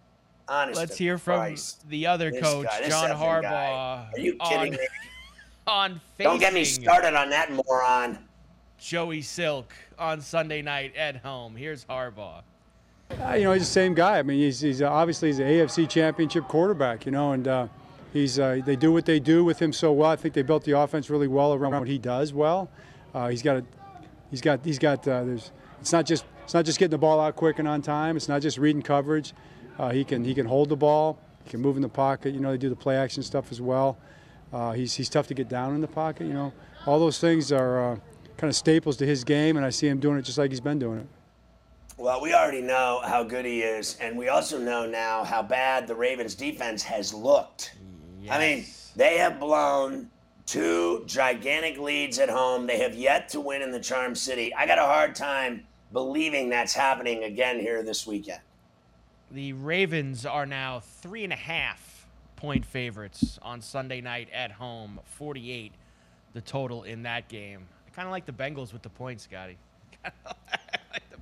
[0.47, 0.79] Honestly.
[0.81, 1.87] Let's hear from Christ.
[1.89, 3.41] the other This coach, guy, John Harbaugh.
[3.41, 4.07] guy.
[4.13, 4.77] Are you kidding on, me?
[5.67, 8.19] on Don't get me started on that moron.
[8.77, 11.55] Joey Silk on Sunday night at home.
[11.55, 12.43] Here's Harbaugh.
[13.35, 14.19] You know, he's the same guy.
[14.19, 17.05] I mean, he's, he's uh, obviously he's an AFC Championship quarterback.
[17.05, 17.67] You know, and uh,
[18.13, 20.09] he's uh, they do what they do with him so well.
[20.09, 22.69] I think they built the offense really well around what he does well.
[23.13, 23.65] Uh, he's got a,
[24.31, 25.51] he's got he's got uh, there's
[25.81, 28.15] it's not just it's not just getting the ball out quick and on time.
[28.15, 29.33] It's not just reading coverage.
[29.77, 31.19] Uh, he can he can hold the ball.
[31.43, 32.33] He can move in the pocket.
[32.33, 33.97] You know, they do the play action stuff as well.
[34.73, 36.27] He's he's tough to get down in the pocket.
[36.27, 36.53] You know,
[36.85, 37.99] all those things are
[38.37, 40.61] kind of staples to his game, and I see him doing it just like he's
[40.61, 41.07] been doing it.
[41.97, 45.87] Well, we already know how good he is, and we also know now how bad
[45.87, 47.73] the Ravens defense has looked.
[48.29, 50.09] I mean, they have blown
[50.45, 52.67] two gigantic leads at home.
[52.67, 54.53] They have yet to win in the Charm City.
[54.53, 58.41] I got a hard time believing that's happening again here this weekend.
[59.31, 64.99] The Ravens are now three and a half point favorites on Sunday night at home.
[65.05, 65.71] 48
[66.35, 67.65] the total in that game.
[67.87, 69.57] I kind of like the Bengals with the points, Scotty.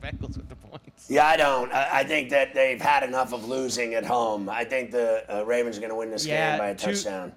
[0.03, 1.09] I like the Bengals with the points.
[1.09, 1.71] Yeah, I don't.
[1.71, 4.49] I, I think that they've had enough of losing at home.
[4.49, 6.87] I think the uh, Ravens are going to win this Yeah, game by a two-
[6.87, 7.33] touchdown.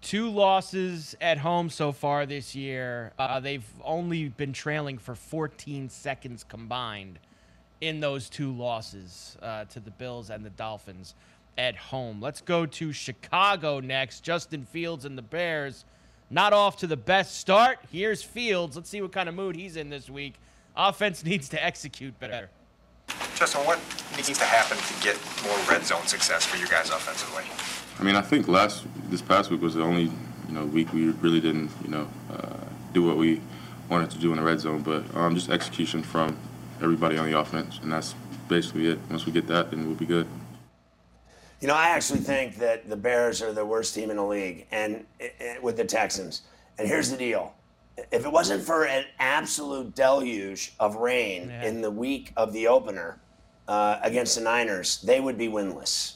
[0.00, 3.12] Two losses at home so far this year.
[3.20, 7.20] Uh, they've only been trailing for 14 seconds combined
[7.80, 11.14] in those two losses uh, to the Bills and the Dolphins
[11.56, 12.20] at home.
[12.20, 14.24] Let's go to Chicago next.
[14.24, 15.84] Justin Fields and the Bears.
[16.30, 17.78] Not off to the best start.
[17.92, 18.74] Here's Fields.
[18.74, 20.34] Let's see what kind of mood he's in this week.
[20.76, 22.48] Offense needs to execute better.
[23.34, 23.78] Justin, what
[24.16, 27.44] needs to happen to get more red zone success for you guys offensively?
[27.98, 31.10] I mean, I think last this past week was the only you know week we
[31.10, 33.40] really didn't you know uh, do what we
[33.88, 36.36] wanted to do in the red zone, but um, just execution from
[36.80, 38.14] everybody on the offense, and that's
[38.48, 38.98] basically it.
[39.10, 40.26] Once we get that, then we'll be good.
[41.60, 44.66] You know, I actually think that the Bears are the worst team in the league,
[44.72, 46.42] and eh, with the Texans.
[46.78, 47.54] And here's the deal:
[47.96, 53.20] if it wasn't for an absolute deluge of rain in the week of the opener
[53.68, 56.14] uh, against the Niners, they would be winless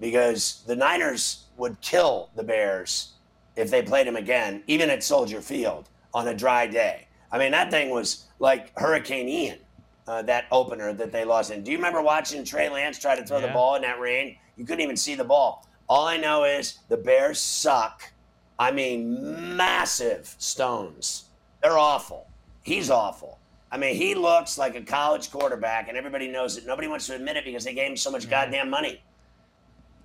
[0.00, 3.12] because the Niners would kill the Bears
[3.56, 7.08] if they played them again, even at Soldier Field on a dry day.
[7.32, 9.58] I mean, that thing was like Hurricane Ian,
[10.06, 11.62] uh, that opener that they lost in.
[11.62, 14.36] Do you remember watching Trey Lance try to throw the ball in that rain?
[14.56, 15.66] You couldn't even see the ball.
[15.88, 18.12] All I know is the Bears suck.
[18.58, 21.26] I mean, massive stones.
[21.62, 22.26] They're awful.
[22.62, 23.38] He's awful.
[23.70, 26.66] I mean, he looks like a college quarterback, and everybody knows it.
[26.66, 29.02] Nobody wants to admit it because they gave him so much goddamn money.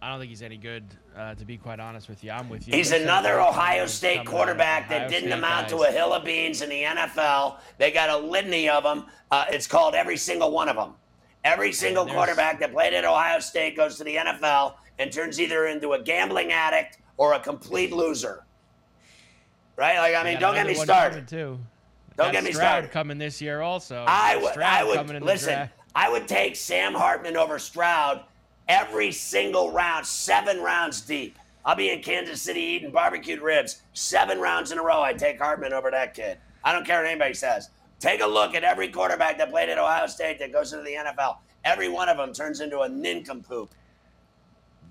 [0.02, 0.84] I don't think he's any good,
[1.16, 2.32] uh, to be quite honest with you.
[2.32, 2.74] I'm with you.
[2.74, 6.64] He's another Ohio State quarterback Ohio that didn't State amount to a hill of beans
[6.64, 7.58] in the NFL.
[7.78, 9.06] They got a litany of them.
[9.30, 10.96] Uh, it's called every single one of them.
[11.44, 15.66] Every single quarterback that played at Ohio State goes to the NFL and turns either
[15.66, 18.46] into a gambling addict or a complete loser.
[19.76, 19.98] Right?
[19.98, 21.28] Like, I mean, don't get me started.
[21.28, 21.60] Too.
[22.18, 22.92] Don't get me Stroud started.
[22.92, 24.06] coming this year also.
[24.08, 25.70] I would, Stroud I coming in would listen.
[25.96, 28.24] I would take Sam Hartman over Stroud
[28.68, 31.38] every single round, seven rounds deep.
[31.66, 35.02] I'll be in Kansas City eating barbecued ribs seven rounds in a row.
[35.02, 36.38] I take Hartman over that kid.
[36.64, 37.70] I don't care what anybody says.
[38.00, 40.94] Take a look at every quarterback that played at Ohio State that goes into the
[40.94, 41.38] NFL.
[41.64, 43.72] Every one of them turns into a nincompoop.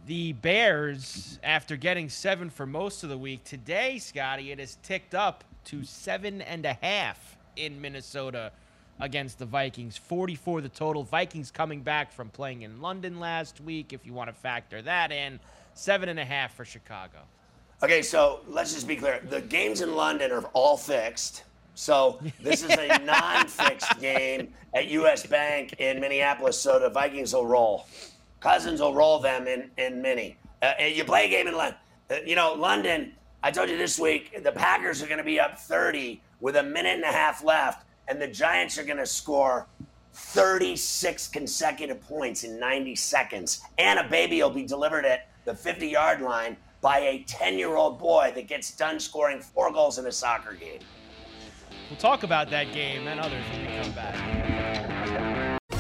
[0.07, 5.15] The Bears, after getting seven for most of the week, today, Scotty, it has ticked
[5.15, 8.51] up to seven and a half in Minnesota
[8.99, 9.97] against the Vikings.
[9.99, 11.03] 44 the total.
[11.03, 15.13] Vikings coming back from playing in London last week, if you want to factor that
[15.13, 15.39] in.
[15.75, 17.19] Seven and a half for Chicago.
[17.83, 19.21] Okay, so let's just be clear.
[19.29, 21.45] The games in London are all fixed.
[21.75, 26.59] So this is a non-fixed game at US Bank in Minneapolis.
[26.59, 27.87] So the Vikings will roll.
[28.41, 30.37] Cousins will roll them in in Mini.
[30.63, 31.79] Uh, and you play a game in London.
[32.11, 33.13] Uh, you know, London.
[33.43, 36.63] I told you this week the Packers are going to be up 30 with a
[36.63, 39.67] minute and a half left, and the Giants are going to score
[40.13, 45.89] 36 consecutive points in 90 seconds, and a baby will be delivered at the 50
[45.89, 50.07] yard line by a 10 year old boy that gets done scoring four goals in
[50.07, 50.81] a soccer game.
[51.89, 54.40] We'll talk about that game and others when we come back.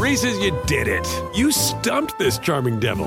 [0.00, 1.06] Reese's, you did it.
[1.34, 3.04] You stumped this charming devil.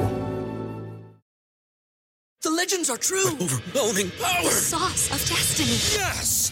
[2.44, 3.30] The legends are true.
[3.30, 4.44] overwhelming power!
[4.44, 5.72] The sauce of destiny.
[6.00, 6.52] Yes!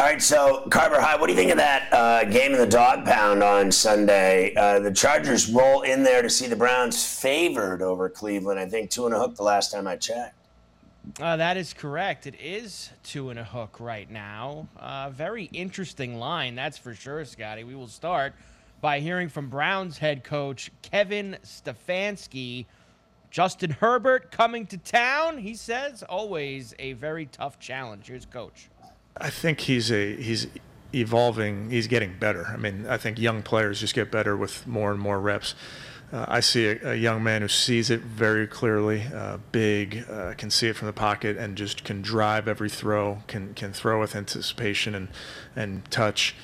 [0.00, 2.66] All right, so Carver High, what do you think of that uh, game in the
[2.66, 4.54] dog pound on Sunday?
[4.54, 8.58] Uh, the Chargers roll in there to see the Browns favored over Cleveland.
[8.58, 10.34] I think two and a hook the last time I checked.
[11.20, 12.26] Uh, that is correct.
[12.26, 14.68] It is two and a hook right now.
[14.78, 17.64] Uh, very interesting line, that's for sure, Scotty.
[17.64, 18.32] We will start
[18.80, 22.64] by hearing from Browns head coach Kevin Stefanski.
[23.30, 28.06] Justin Herbert coming to town, he says, always a very tough challenge.
[28.06, 28.69] Here's coach.
[29.20, 30.46] I think he's a he's
[30.94, 31.70] evolving.
[31.70, 32.46] He's getting better.
[32.46, 35.54] I mean, I think young players just get better with more and more reps.
[36.12, 40.34] Uh, I see a, a, young man who sees it very clearly, uh, big, uh,
[40.36, 44.00] can see it from the pocket, and just can drive every throw, can can throw
[44.00, 45.08] with anticipation and
[45.54, 46.34] and touch.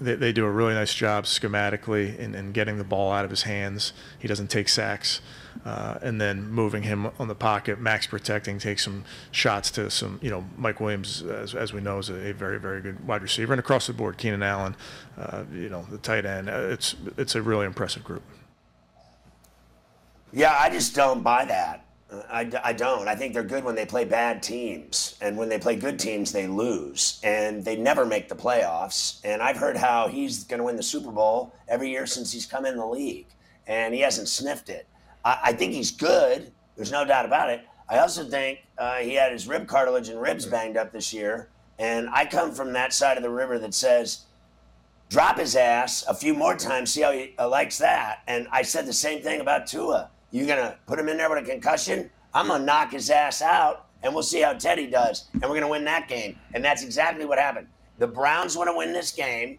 [0.00, 3.30] They, they, do a really nice job schematically in, in, getting the ball out of
[3.30, 3.92] his hands.
[4.18, 5.20] He doesn't take sacks.
[5.64, 10.18] Uh, and then moving him on the pocket, max protecting, take some shots to some,
[10.22, 13.52] you know, Mike Williams, as, as we know, is a, very, very good wide receiver.
[13.52, 14.76] And across the board, Keenan Allen,
[15.18, 16.50] uh, you know, the tight end.
[16.50, 18.22] Uh, it's, it's a really impressive group.
[20.32, 21.84] Yeah, I just don't buy that.
[22.30, 23.08] I, I don't.
[23.08, 25.16] I think they're good when they play bad teams.
[25.20, 27.20] And when they play good teams, they lose.
[27.22, 29.20] And they never make the playoffs.
[29.24, 32.46] And I've heard how he's going to win the Super Bowl every year since he's
[32.46, 33.26] come in the league.
[33.66, 34.86] And he hasn't sniffed it.
[35.24, 36.52] I, I think he's good.
[36.76, 37.66] There's no doubt about it.
[37.88, 41.48] I also think uh, he had his rib cartilage and ribs banged up this year.
[41.78, 44.24] And I come from that side of the river that says,
[45.08, 48.22] drop his ass a few more times, see how he uh, likes that.
[48.26, 50.10] And I said the same thing about Tua.
[50.30, 52.10] You're gonna put him in there with a concussion?
[52.32, 55.68] I'm gonna knock his ass out, and we'll see how Teddy does, and we're gonna
[55.68, 56.36] win that game.
[56.52, 57.68] And that's exactly what happened.
[57.98, 59.58] The Browns want to win this game.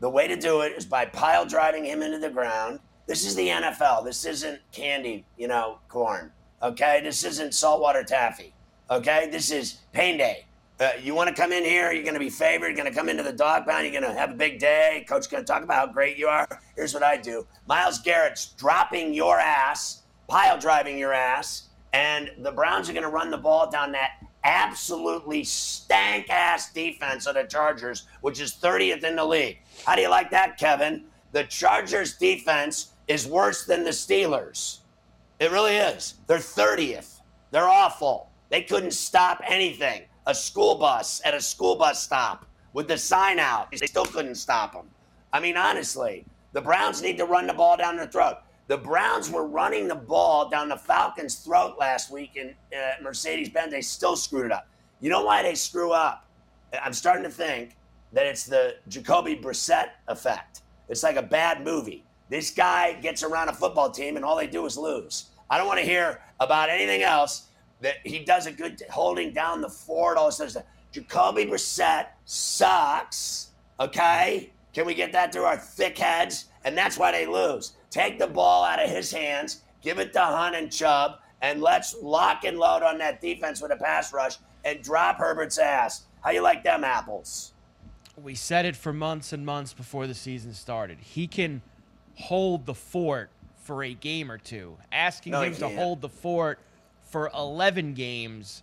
[0.00, 2.80] The way to do it is by pile driving him into the ground.
[3.06, 4.04] This is the NFL.
[4.04, 6.32] This isn't candy, you know, corn.
[6.62, 7.00] Okay?
[7.02, 8.52] This isn't saltwater taffy.
[8.90, 9.28] Okay?
[9.30, 10.46] This is pain day.
[10.78, 12.94] Uh, you want to come in here, you're going to be favored, you're going to
[12.94, 15.06] come into the dog pound, you're going to have a big day.
[15.08, 16.46] Coach going to talk about how great you are.
[16.74, 22.52] Here's what I do Myles Garrett's dropping your ass, pile driving your ass, and the
[22.52, 27.44] Browns are going to run the ball down that absolutely stank ass defense of the
[27.44, 29.58] Chargers, which is 30th in the league.
[29.86, 31.04] How do you like that, Kevin?
[31.32, 34.78] The Chargers defense is worse than the Steelers.
[35.38, 36.14] It really is.
[36.26, 37.20] They're 30th.
[37.50, 38.30] They're awful.
[38.48, 40.02] They couldn't stop anything.
[40.26, 42.46] A school bus at a school bus stop
[42.76, 44.86] with the sign out, they still couldn't stop them.
[45.32, 48.36] I mean, honestly, the Browns need to run the ball down their throat.
[48.66, 53.48] The Browns were running the ball down the Falcons' throat last week in uh, Mercedes
[53.48, 53.72] Benz.
[53.72, 54.68] They still screwed it up.
[55.00, 56.28] You know why they screw up?
[56.82, 57.76] I'm starting to think
[58.12, 60.60] that it's the Jacoby Brissett effect.
[60.88, 62.04] It's like a bad movie.
[62.28, 65.26] This guy gets around a football team and all they do is lose.
[65.48, 67.46] I don't want to hear about anything else
[67.80, 70.64] that he does a good holding down the fort, all this stuff.
[70.92, 73.50] Jacoby Brissett sucks.
[73.78, 74.50] Okay?
[74.72, 76.46] Can we get that through our thick heads?
[76.64, 77.72] And that's why they lose.
[77.90, 81.94] Take the ball out of his hands, give it to Hunt and Chubb, and let's
[82.02, 86.06] lock and load on that defense with a pass rush and drop Herbert's ass.
[86.22, 87.52] How you like them apples?
[88.20, 90.98] We said it for months and months before the season started.
[90.98, 91.62] He can
[92.16, 93.30] hold the fort
[93.62, 94.76] for a game or two.
[94.92, 96.58] Asking No, him to hold the fort
[97.02, 98.62] for 11 games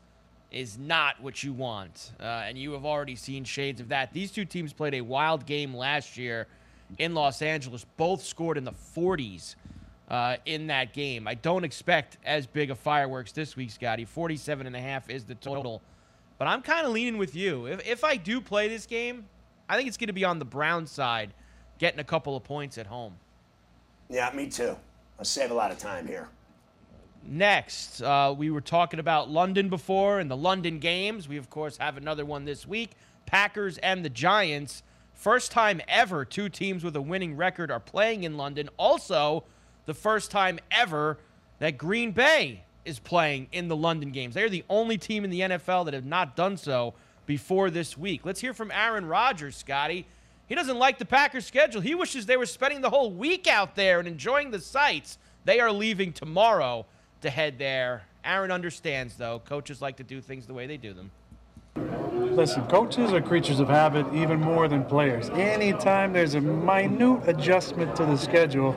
[0.52, 2.12] is not what you want.
[2.20, 4.14] Uh, and you have already seen shades of that.
[4.14, 6.48] These two teams played a wild game last year
[7.00, 7.86] in Los Angeles.
[7.98, 9.56] Both scored in the 40s
[10.10, 11.28] uh, in that game.
[11.28, 14.06] I don't expect as big a fireworks this week, Scotty.
[14.06, 15.82] 47 and a half is the total.
[16.38, 17.66] But I'm kind of leaning with you.
[17.66, 19.26] If, if I do play this game,
[19.68, 21.34] I think it's going to be on the Brown side,
[21.80, 23.16] getting a couple of points at home.
[24.10, 24.76] Yeah, me too.
[25.18, 26.30] I'll save a lot of time here.
[27.26, 31.28] Next, uh, we were talking about London before and the London games.
[31.28, 32.92] We, of course, have another one this week
[33.26, 34.84] Packers and the Giants.
[35.14, 38.70] First time ever two teams with a winning record are playing in London.
[38.78, 39.46] Also,
[39.86, 41.18] the first time ever
[41.60, 44.34] that Green Bay is playing in the London games.
[44.34, 46.94] They're the only team in the NFL that have not done so
[47.26, 48.26] before this week.
[48.26, 50.06] Let's hear from Aaron Rodgers, Scotty.
[50.48, 51.82] He doesn't like the Packers' schedule.
[51.82, 55.18] He wishes they were spending the whole week out there and enjoying the sights.
[55.46, 56.86] They are leaving tomorrow
[57.22, 58.04] to head there.
[58.24, 59.40] Aaron understands, though.
[59.40, 61.12] Coaches like to do things the way they do them.
[61.76, 65.30] Listen, coaches are creatures of habit even more than players.
[65.32, 68.76] Anytime there's a minute adjustment to the schedule,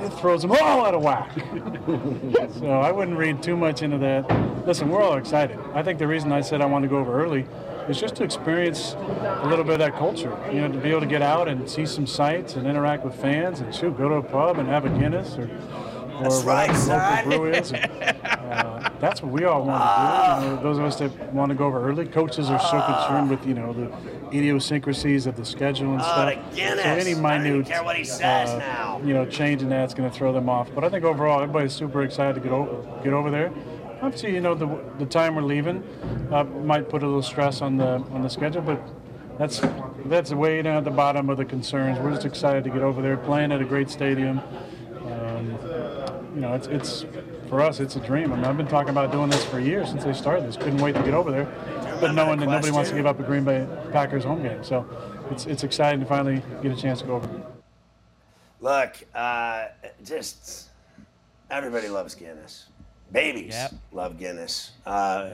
[0.00, 1.30] it throws them all out of whack.
[2.58, 4.66] so I wouldn't read too much into that.
[4.66, 5.58] Listen, we're all excited.
[5.74, 7.46] I think the reason I said I want to go over early
[7.90, 10.36] is just to experience a little bit of that culture.
[10.52, 13.14] You know, to be able to get out and see some sights and interact with
[13.20, 15.50] fans and shoot, go to a pub and have a Guinness or
[16.20, 17.24] or That's right, the son.
[17.30, 17.72] local brew is.
[17.72, 17.90] And,
[18.52, 20.46] uh, that's what we all want to do.
[20.46, 23.30] You know, those of us that want to go over early, coaches are so concerned
[23.30, 23.90] with you know the
[24.36, 26.34] idiosyncrasies of the schedule and Oh, stuff.
[26.54, 29.00] So any I don't even minute, care what he says uh, now.
[29.02, 30.68] you know, change in that's going to throw them off.
[30.74, 33.50] But I think overall, everybody's super excited to get over get over there.
[34.02, 35.82] Obviously, you know, the the time we're leaving
[36.32, 38.80] uh, might put a little stress on the on the schedule, but.
[39.38, 39.62] That's
[40.04, 41.98] that's way down at the bottom of the concerns.
[41.98, 44.38] We're just excited to get over there, playing at a great stadium.
[45.06, 45.58] Um,
[46.34, 47.06] you know, it's it's
[47.48, 48.34] for us, it's a dream.
[48.34, 50.58] I mean, I've been talking about doing this for years since they started this.
[50.58, 51.46] Couldn't wait to get over there,
[52.02, 54.86] but knowing that nobody wants to give up a Green Bay Packers home game, so
[55.30, 57.28] it's it's exciting to finally get a chance to go over.
[58.60, 59.68] Look, uh,
[60.04, 60.68] just
[61.50, 62.66] everybody loves Guinness.
[63.12, 63.72] Babies Yep.
[63.92, 64.72] love Guinness.
[64.86, 65.30] Uh,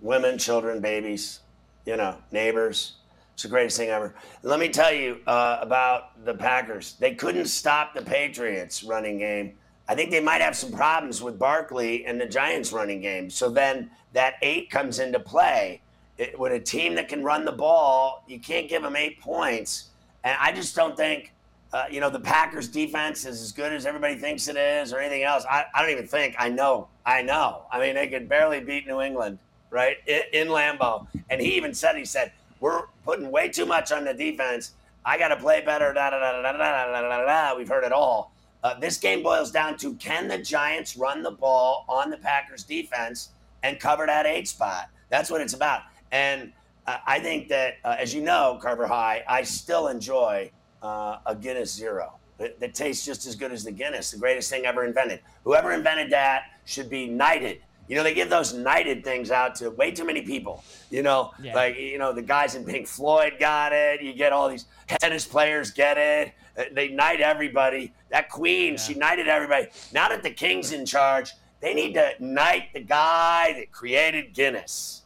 [0.00, 1.40] women, children, babies,
[1.86, 2.94] you know, neighbors.
[3.34, 4.14] It's the greatest thing ever.
[4.42, 6.96] Let me tell you uh, about the Packers.
[6.98, 9.54] They couldn't stop the Patriots running game.
[9.88, 13.28] I think they might have some problems with Barkley and the Giants running game.
[13.30, 15.80] So then that eight comes into play.
[16.18, 19.88] It, with a team that can run the ball, you can't give them eight points.
[20.22, 21.32] And I just don't think,
[21.72, 24.98] uh, you know, the Packers defense is as good as everybody thinks it is or
[24.98, 25.44] anything else.
[25.48, 26.34] I, I don't even think.
[26.38, 26.88] I know.
[27.06, 27.62] I know.
[27.70, 29.38] I mean, they could barely beat New England,
[29.70, 29.96] right?
[30.06, 31.06] In, in Lambeau.
[31.28, 34.72] And he even said, he said, we're putting way too much on the defense.
[35.04, 35.92] I got to play better.
[35.92, 37.56] Da, da, da, da, da, da, da, da.
[37.56, 38.32] We've heard it all.
[38.62, 42.64] Uh, this game boils down to can the Giants run the ball on the Packers
[42.64, 43.30] defense
[43.62, 44.90] and cover that eight spot?
[45.08, 45.82] That's what it's about.
[46.12, 46.52] And
[46.86, 50.50] uh, I think that, uh, as you know, Carver High, I still enjoy
[50.82, 52.14] uh, a Guinness Zero.
[52.38, 55.20] that, it tastes just as good as the Guinness, the greatest thing ever invented.
[55.44, 57.60] Whoever invented that should be knighted.
[57.88, 60.62] You know, they give those knighted things out to way too many people.
[60.90, 61.54] You know, Yeah.
[61.56, 64.00] like you know, the guys in Pink Floyd got it.
[64.00, 66.32] You get all these tennis players get it.
[66.56, 67.92] Uh, They knight everybody.
[68.10, 69.66] That queen, she knighted everybody.
[69.92, 75.02] Now that the king's in charge, they need to knight the guy that created Guinness.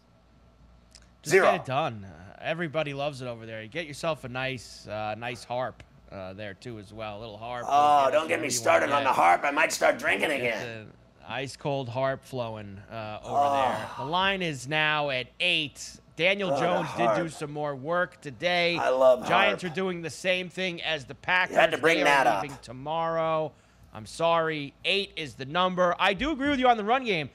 [1.22, 1.46] Just Zero.
[1.52, 2.06] get it done.
[2.48, 3.62] Everybody loves it over there.
[3.62, 5.82] You get yourself a nice, uh, nice harp
[6.12, 7.18] uh, there too as well.
[7.18, 7.64] A little harp.
[7.66, 9.40] Oh, don't get me started on the harp.
[9.44, 10.88] I might start drinking again.
[11.26, 13.52] Ice cold harp flowing uh, over Oh.
[13.54, 13.86] there.
[13.96, 15.98] The line is now at eight.
[16.16, 18.76] Daniel Oh, Jones did do some more work today.
[18.76, 19.72] I love Giants harp.
[19.72, 21.54] are doing the same thing as the Packers.
[21.54, 22.60] You had to bring They that up.
[22.60, 23.52] tomorrow.
[23.94, 24.74] I'm sorry.
[24.84, 25.94] Eight is the number.
[25.98, 27.30] I do agree with you on the run game.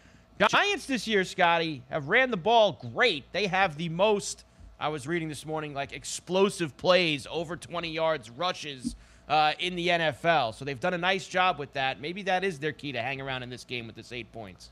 [0.49, 3.25] Giants this year, Scotty, have ran the ball great.
[3.33, 4.45] They have the most.
[4.79, 8.95] I was reading this morning, like explosive plays, over 20 yards, rushes
[9.27, 10.55] uh, in the NFL.
[10.55, 11.99] So they've done a nice job with that.
[11.99, 14.69] Maybe that is their key to hang around in this game with this eight points.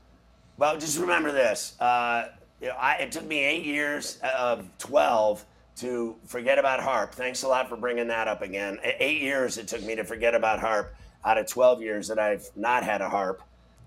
[0.56, 1.78] Well, just remember this.
[1.78, 2.28] Uh,
[2.60, 5.44] you know, I, it took me eight years of 12
[5.76, 7.14] to forget about harp.
[7.14, 8.78] Thanks a lot for bringing that up again.
[8.82, 10.94] Eight years it took me to forget about harp
[11.24, 13.42] out of 12 years that I've not had a harp.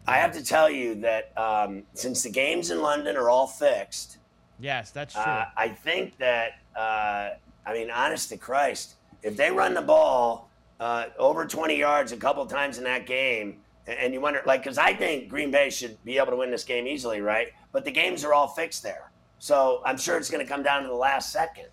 [0.07, 4.17] I have to tell you that um, since the games in London are all fixed,
[4.61, 5.23] Yes, that's true.
[5.23, 7.29] uh, I think that, uh,
[7.65, 10.49] I mean, honest to Christ, if they run the ball
[10.79, 13.57] uh, over 20 yards a couple times in that game,
[13.87, 16.63] and you wonder, like, because I think Green Bay should be able to win this
[16.63, 17.47] game easily, right?
[17.71, 19.11] But the games are all fixed there.
[19.39, 21.65] So I'm sure it's going to come down to the last second.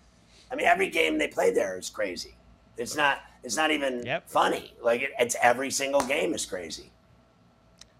[0.51, 2.35] I mean, every game they play there is crazy.
[2.77, 3.21] It's not.
[3.43, 4.73] It's not even funny.
[4.81, 6.91] Like it, it's every single game is crazy.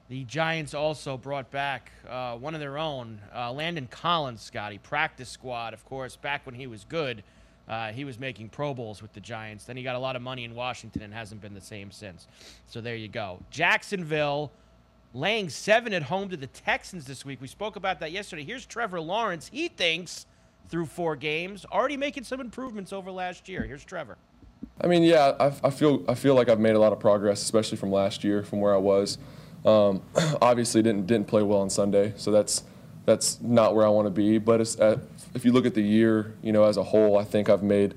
[0.10, 5.30] The Giants also brought back uh, one of their own, uh, Landon Collins, Scotty, practice
[5.30, 5.76] squad.
[5.76, 7.22] Of course, back when he was good,
[7.68, 9.66] uh, he was making Pro Bowls with the Giants.
[9.66, 12.28] Then he got a lot of money in Washington and hasn't been the same since.
[12.66, 13.40] So there you go.
[13.52, 14.52] Jacksonville
[15.14, 17.40] laying seven at home to the Texans this week.
[17.40, 18.44] We spoke about that yesterday.
[18.44, 19.48] Here's Trevor Lawrence.
[19.54, 20.26] He thinks
[20.70, 23.62] through four games, already making some improvements over last year.
[23.62, 24.18] Here's Trevor.
[24.82, 27.44] I mean, yeah, I, I feel I feel like I've made a lot of progress,
[27.44, 29.20] especially from last year, from where I was.
[29.66, 30.02] Um,
[30.42, 32.64] obviously, didn't didn't play well on Sunday, so that's
[33.06, 34.38] that's not where I want to be.
[34.38, 34.98] But uh,
[35.34, 37.96] if you look at the year, you know, as a whole, I think I've made,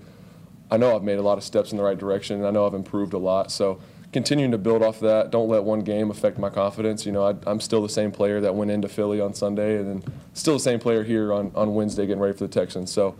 [0.70, 2.66] I know I've made a lot of steps in the right direction, and I know
[2.66, 3.52] I've improved a lot.
[3.52, 3.80] So
[4.12, 7.04] continuing to build off that, don't let one game affect my confidence.
[7.04, 10.02] You know, I, I'm still the same player that went into Philly on Sunday, and
[10.02, 12.90] then still the same player here on on Wednesday, getting ready for the Texans.
[12.90, 13.14] So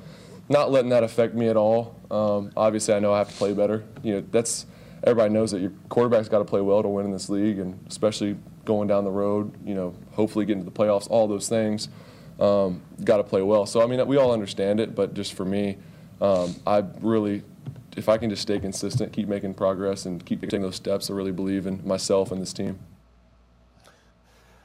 [0.49, 1.95] not letting that affect me at all.
[2.11, 3.85] Um, obviously, I know I have to play better.
[4.03, 4.67] You know, that's
[5.05, 7.79] everybody knows that your quarterback's got to play well to win in this league, and
[7.89, 9.53] especially going down the road.
[9.65, 11.89] You know, hopefully getting to the playoffs, all those things.
[12.41, 13.67] Um, got to play well.
[13.67, 15.77] So I mean, we all understand it, but just for me,
[16.21, 17.43] um, I really,
[17.97, 21.15] if I can just stay consistent, keep making progress, and keep taking those steps, I
[21.15, 22.79] really believe in myself and this team.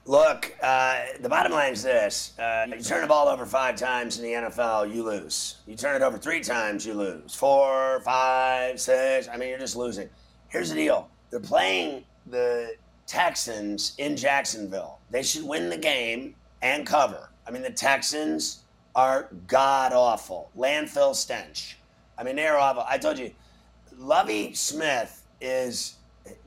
[0.05, 4.17] Look, uh, the bottom line is this: uh, you turn the ball over five times
[4.17, 5.57] in the NFL, you lose.
[5.67, 7.35] You turn it over three times, you lose.
[7.35, 9.27] Four, five, six.
[9.27, 10.09] I mean, you're just losing.
[10.49, 12.75] Here's the deal: they're playing the
[13.05, 14.99] Texans in Jacksonville.
[15.09, 17.29] They should win the game and cover.
[17.47, 18.63] I mean, the Texans
[18.95, 21.77] are god awful, landfill stench.
[22.17, 22.83] I mean, they're awful.
[22.87, 23.31] I told you,
[23.97, 25.95] Lovie Smith is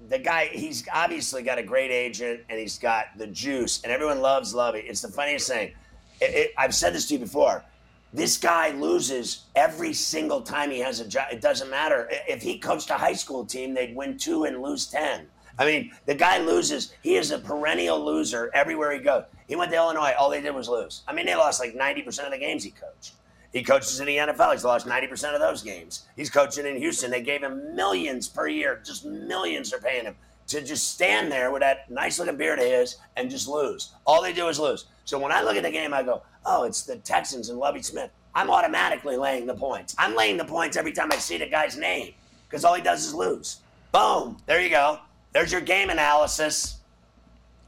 [0.09, 0.47] the guy.
[0.47, 4.81] He's obviously got a great agent and he's got the juice, and everyone loves Lovie.
[4.81, 5.75] It's the funniest thing.
[6.21, 7.65] It, it, I've said this to you before.
[8.13, 11.29] This guy loses every single time he has a job.
[11.31, 12.09] It doesn't matter.
[12.29, 15.27] If he coached a high school team, they'd win two and lose 10.
[15.59, 16.93] I mean, the guy loses.
[17.03, 19.25] He is a perennial loser everywhere he goes.
[19.47, 20.13] He went to Illinois.
[20.19, 21.03] All they did was lose.
[21.07, 23.15] I mean, they lost like 90% of the games he coached.
[23.53, 24.53] He coaches in the NFL.
[24.53, 26.07] He's lost 90% of those games.
[26.17, 27.11] He's coaching in Houston.
[27.11, 30.17] They gave him millions per year, just millions they're paying him
[30.51, 33.93] to just stand there with that nice looking beard of his and just lose.
[34.05, 34.87] All they do is lose.
[35.05, 37.83] So when I look at the game, I go, oh, it's the Texans and Lovie
[37.83, 38.11] Smith.
[38.35, 39.95] I'm automatically laying the points.
[39.99, 42.15] I'm laying the points every time I see the guy's name
[42.49, 43.59] because all he does is lose.
[43.93, 44.37] Boom.
[44.47, 44.99] There you go.
[45.33, 46.77] There's your game analysis.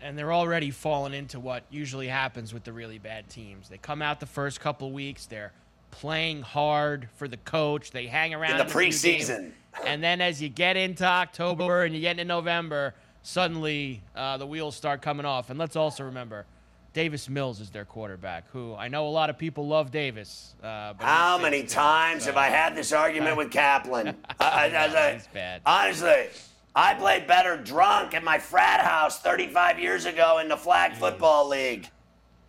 [0.01, 3.69] and they're already falling into what usually happens with the really bad teams.
[3.69, 5.53] They come out the first couple weeks, they're
[5.93, 9.53] playing hard for the coach, they hang around in the few preseason.
[9.87, 14.47] and then as you get into October and you get into November, suddenly uh, the
[14.47, 15.51] wheels start coming off.
[15.51, 16.47] And let's also remember.
[16.93, 20.55] Davis Mills is their quarterback, who I know a lot of people love Davis.
[20.63, 24.09] Uh, but How many times so- have I had this argument with Kaplan?
[24.41, 25.61] I, I- I-.
[25.65, 26.27] Honestly,
[26.75, 31.49] I played better drunk at my frat house 35 years ago in the flag football
[31.49, 31.89] league.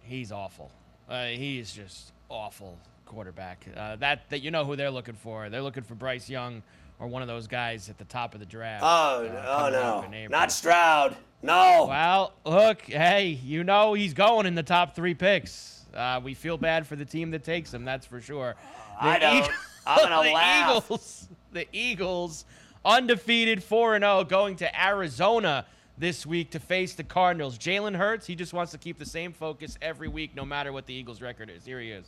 [0.01, 0.71] He's awful.
[1.07, 3.65] Uh, he is just awful quarterback.
[3.75, 5.49] Uh, that that you know who they're looking for.
[5.49, 6.63] They're looking for Bryce Young
[6.99, 8.83] or one of those guys at the top of the draft.
[8.83, 10.37] Oh, uh, oh no, up in April.
[10.37, 11.15] not Stroud.
[11.43, 11.87] No.
[11.89, 15.85] Well, look, hey, you know he's going in the top three picks.
[15.93, 18.55] Uh, we feel bad for the team that takes him, that's for sure.
[19.01, 19.51] The I don't.
[19.85, 20.85] I'm gonna the laugh.
[20.85, 22.45] Eagles, the Eagles,
[22.85, 25.65] undefeated 4 and 0, going to Arizona
[25.97, 27.57] this week to face the Cardinals.
[27.57, 30.85] Jalen Hurts, he just wants to keep the same focus every week, no matter what
[30.85, 31.65] the Eagles' record is.
[31.65, 32.05] Here he is.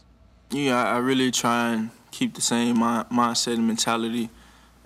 [0.52, 4.30] Yeah, I I really try and keep the same mindset and mentality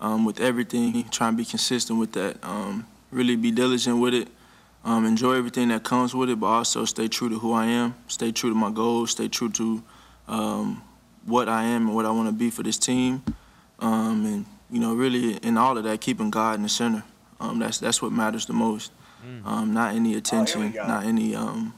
[0.01, 1.07] um, with everything.
[1.09, 2.43] Try and be consistent with that.
[2.43, 4.27] Um, really be diligent with it.
[4.85, 7.95] Um, enjoy everything that comes with it, but also stay true to who I am.
[8.07, 9.11] Stay true to my goals.
[9.11, 9.83] Stay true to
[10.27, 10.81] um,
[11.25, 13.23] what I am and what I want to be for this team.
[13.79, 17.03] Um, and you know, really, in all of that, keeping God in the center.
[17.39, 18.91] Um, that's that's what matters the most.
[19.45, 20.87] Um, not any attention, go.
[20.87, 21.73] not any um,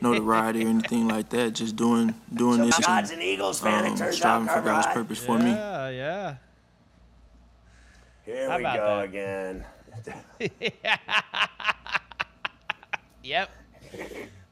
[0.00, 1.54] notoriety or anything like that.
[1.54, 2.86] Just doing doing So this.
[2.86, 4.94] God's an Eagles fan, it um, turns out, striving for God's High.
[4.94, 5.50] purpose for me.
[5.50, 6.34] Yeah, yeah.
[8.24, 9.04] Here How we go that?
[9.04, 9.64] again.
[13.26, 13.50] Yep.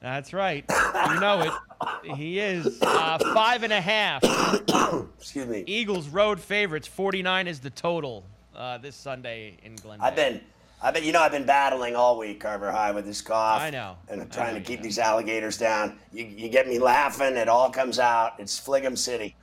[0.01, 0.65] That's right.
[0.69, 2.17] You know it.
[2.17, 4.23] He is uh, five and a half.
[5.19, 5.63] Excuse me.
[5.67, 6.89] Eagles road favorites.
[6.89, 8.25] 49 is the total
[8.55, 10.05] uh, this Sunday in Glendale.
[10.05, 10.41] I've been,
[10.83, 13.63] I've been, you know, I've been battling all week, Carver High, with this cough.
[13.63, 13.97] I know.
[14.09, 15.97] And I'm trying know to you keep these alligators down.
[16.13, 17.37] You, you get me laughing.
[17.37, 18.35] It all comes out.
[18.41, 19.37] It's Fligham City.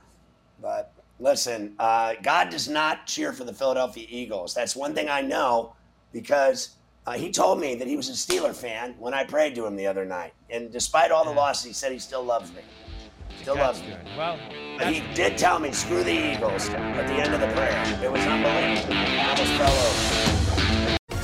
[0.60, 4.52] But listen, uh, God does not cheer for the Philadelphia Eagles.
[4.52, 5.74] That's one thing I know
[6.12, 9.66] because uh, he told me that he was a Steeler fan when I prayed to
[9.66, 10.34] him the other night.
[10.50, 12.62] And despite all the losses, he said he still loves me.
[13.40, 13.96] Still That's loves me.
[14.16, 14.38] Well,
[14.78, 18.00] But he did tell me, screw the Eagles at the end of the prayer.
[18.02, 18.94] It was unbelievable.
[18.94, 20.21] I almost fell over.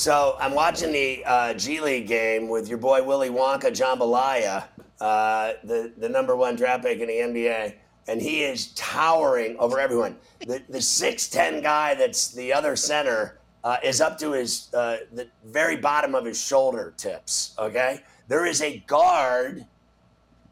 [0.00, 4.64] So I'm watching the uh, G League game with your boy Willy Wonka Jambalaya,
[4.98, 7.74] uh, the the number one draft pick in the NBA,
[8.08, 10.16] and he is towering over everyone.
[10.46, 15.00] The the six ten guy that's the other center uh, is up to his uh,
[15.12, 17.54] the very bottom of his shoulder tips.
[17.58, 19.66] Okay, there is a guard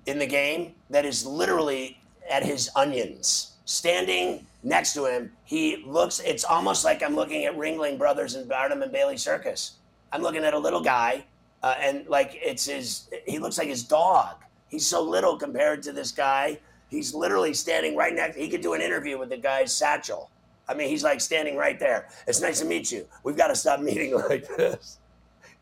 [0.04, 1.98] in the game that is literally
[2.30, 5.32] at his onions, standing next to him.
[5.44, 9.74] He looks, it's almost like I'm looking at Ringling Brothers and Barnum and Bailey Circus.
[10.12, 11.24] I'm looking at a little guy,
[11.62, 14.36] uh, and like it's his, he looks like his dog.
[14.68, 16.58] He's so little compared to this guy.
[16.88, 20.30] He's literally standing right next, he could do an interview with the guy's satchel.
[20.68, 22.08] I mean, he's like standing right there.
[22.26, 23.06] It's nice to meet you.
[23.24, 24.98] We've got to stop meeting like this.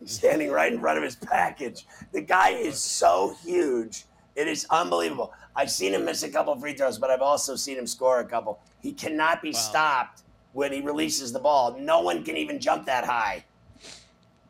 [0.01, 1.86] He's standing right in front of his package.
[2.12, 4.05] The guy is so huge.
[4.37, 5.32] It is unbelievable.
[5.57, 8.24] I've seen him miss a couple free throws, but I've also seen him score a
[8.24, 8.61] couple.
[8.80, 10.22] He cannot be stopped
[10.53, 11.76] when he releases the ball.
[11.78, 13.45] No one can even jump that high.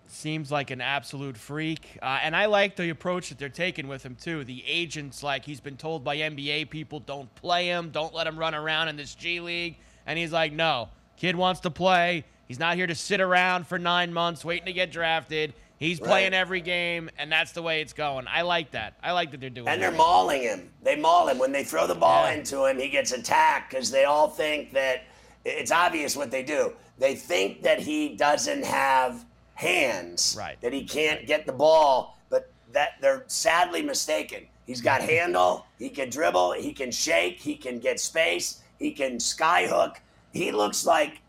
[0.09, 1.99] Seems like an absolute freak.
[2.03, 4.43] Uh, and I like the approach that they're taking with him, too.
[4.43, 8.37] The agent's like, he's been told by NBA people, don't play him, don't let him
[8.37, 9.77] run around in this G League.
[10.07, 12.25] And he's like, no, kid wants to play.
[12.49, 15.55] He's not here to sit around for nine months waiting to get drafted.
[15.79, 16.09] He's Right.
[16.09, 18.27] playing every game, and that's the way it's going.
[18.29, 18.95] I like that.
[19.03, 20.73] I like that they're doing And they're mauling him.
[20.83, 21.39] They maul him.
[21.39, 25.03] When they throw the ball into him, he gets attacked because they all think that
[25.49, 26.73] It's obvious what they do.
[26.99, 29.25] They think that he doesn't have
[29.55, 30.61] hands, right?
[30.61, 34.47] That he can't get the ball, but that they're sadly mistaken.
[34.67, 35.67] He's got handle.
[35.79, 36.53] He can dribble.
[36.55, 37.41] He can shake.
[37.41, 38.61] He can get space.
[38.81, 39.97] He can skyhook.
[40.33, 41.21] He looks like,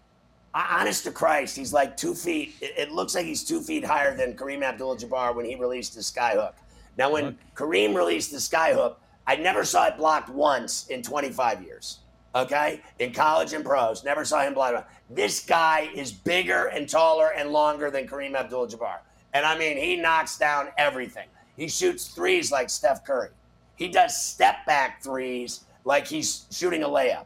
[0.53, 2.55] honest to Christ, he's like two feet.
[2.61, 6.53] It, looks like he's two feet higher than Kareem Abdul-Jabbar when he released the skyhook.
[6.97, 8.95] Now, when Kareem released the skyhook,
[9.27, 11.99] I never saw it blocked once in 25 years.
[12.35, 14.89] Okay, in college and pros, never saw him blocked.
[15.09, 18.99] This guy is bigger and taller and longer than Kareem Abdul-Jabbar,
[19.33, 21.27] and I mean, he knocks down everything.
[21.55, 23.29] He shoots threes like Steph Curry.
[23.75, 27.25] He does step back threes like he's shooting a layup.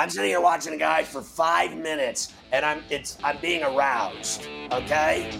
[0.00, 4.48] I'm sitting here watching a guy for five minutes, and I'm it's I'm being aroused.
[4.72, 5.38] Okay.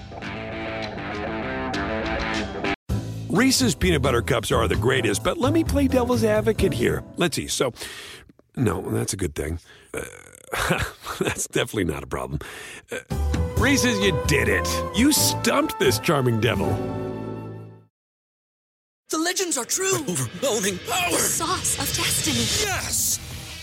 [3.30, 7.02] Reese's peanut butter cups are the greatest, but let me play devil's advocate here.
[7.16, 7.46] Let's see.
[7.46, 7.72] So,
[8.54, 9.60] no, that's a good thing.
[9.94, 10.02] Uh,
[11.20, 12.40] that's definitely not a problem.
[12.92, 12.98] Uh,
[13.56, 14.68] Reese's, you did it.
[14.94, 16.68] You stumped this charming devil.
[19.08, 19.94] The legends are true.
[20.06, 21.12] overwhelming power!
[21.12, 22.68] The sauce of destiny.
[22.68, 23.29] Yes!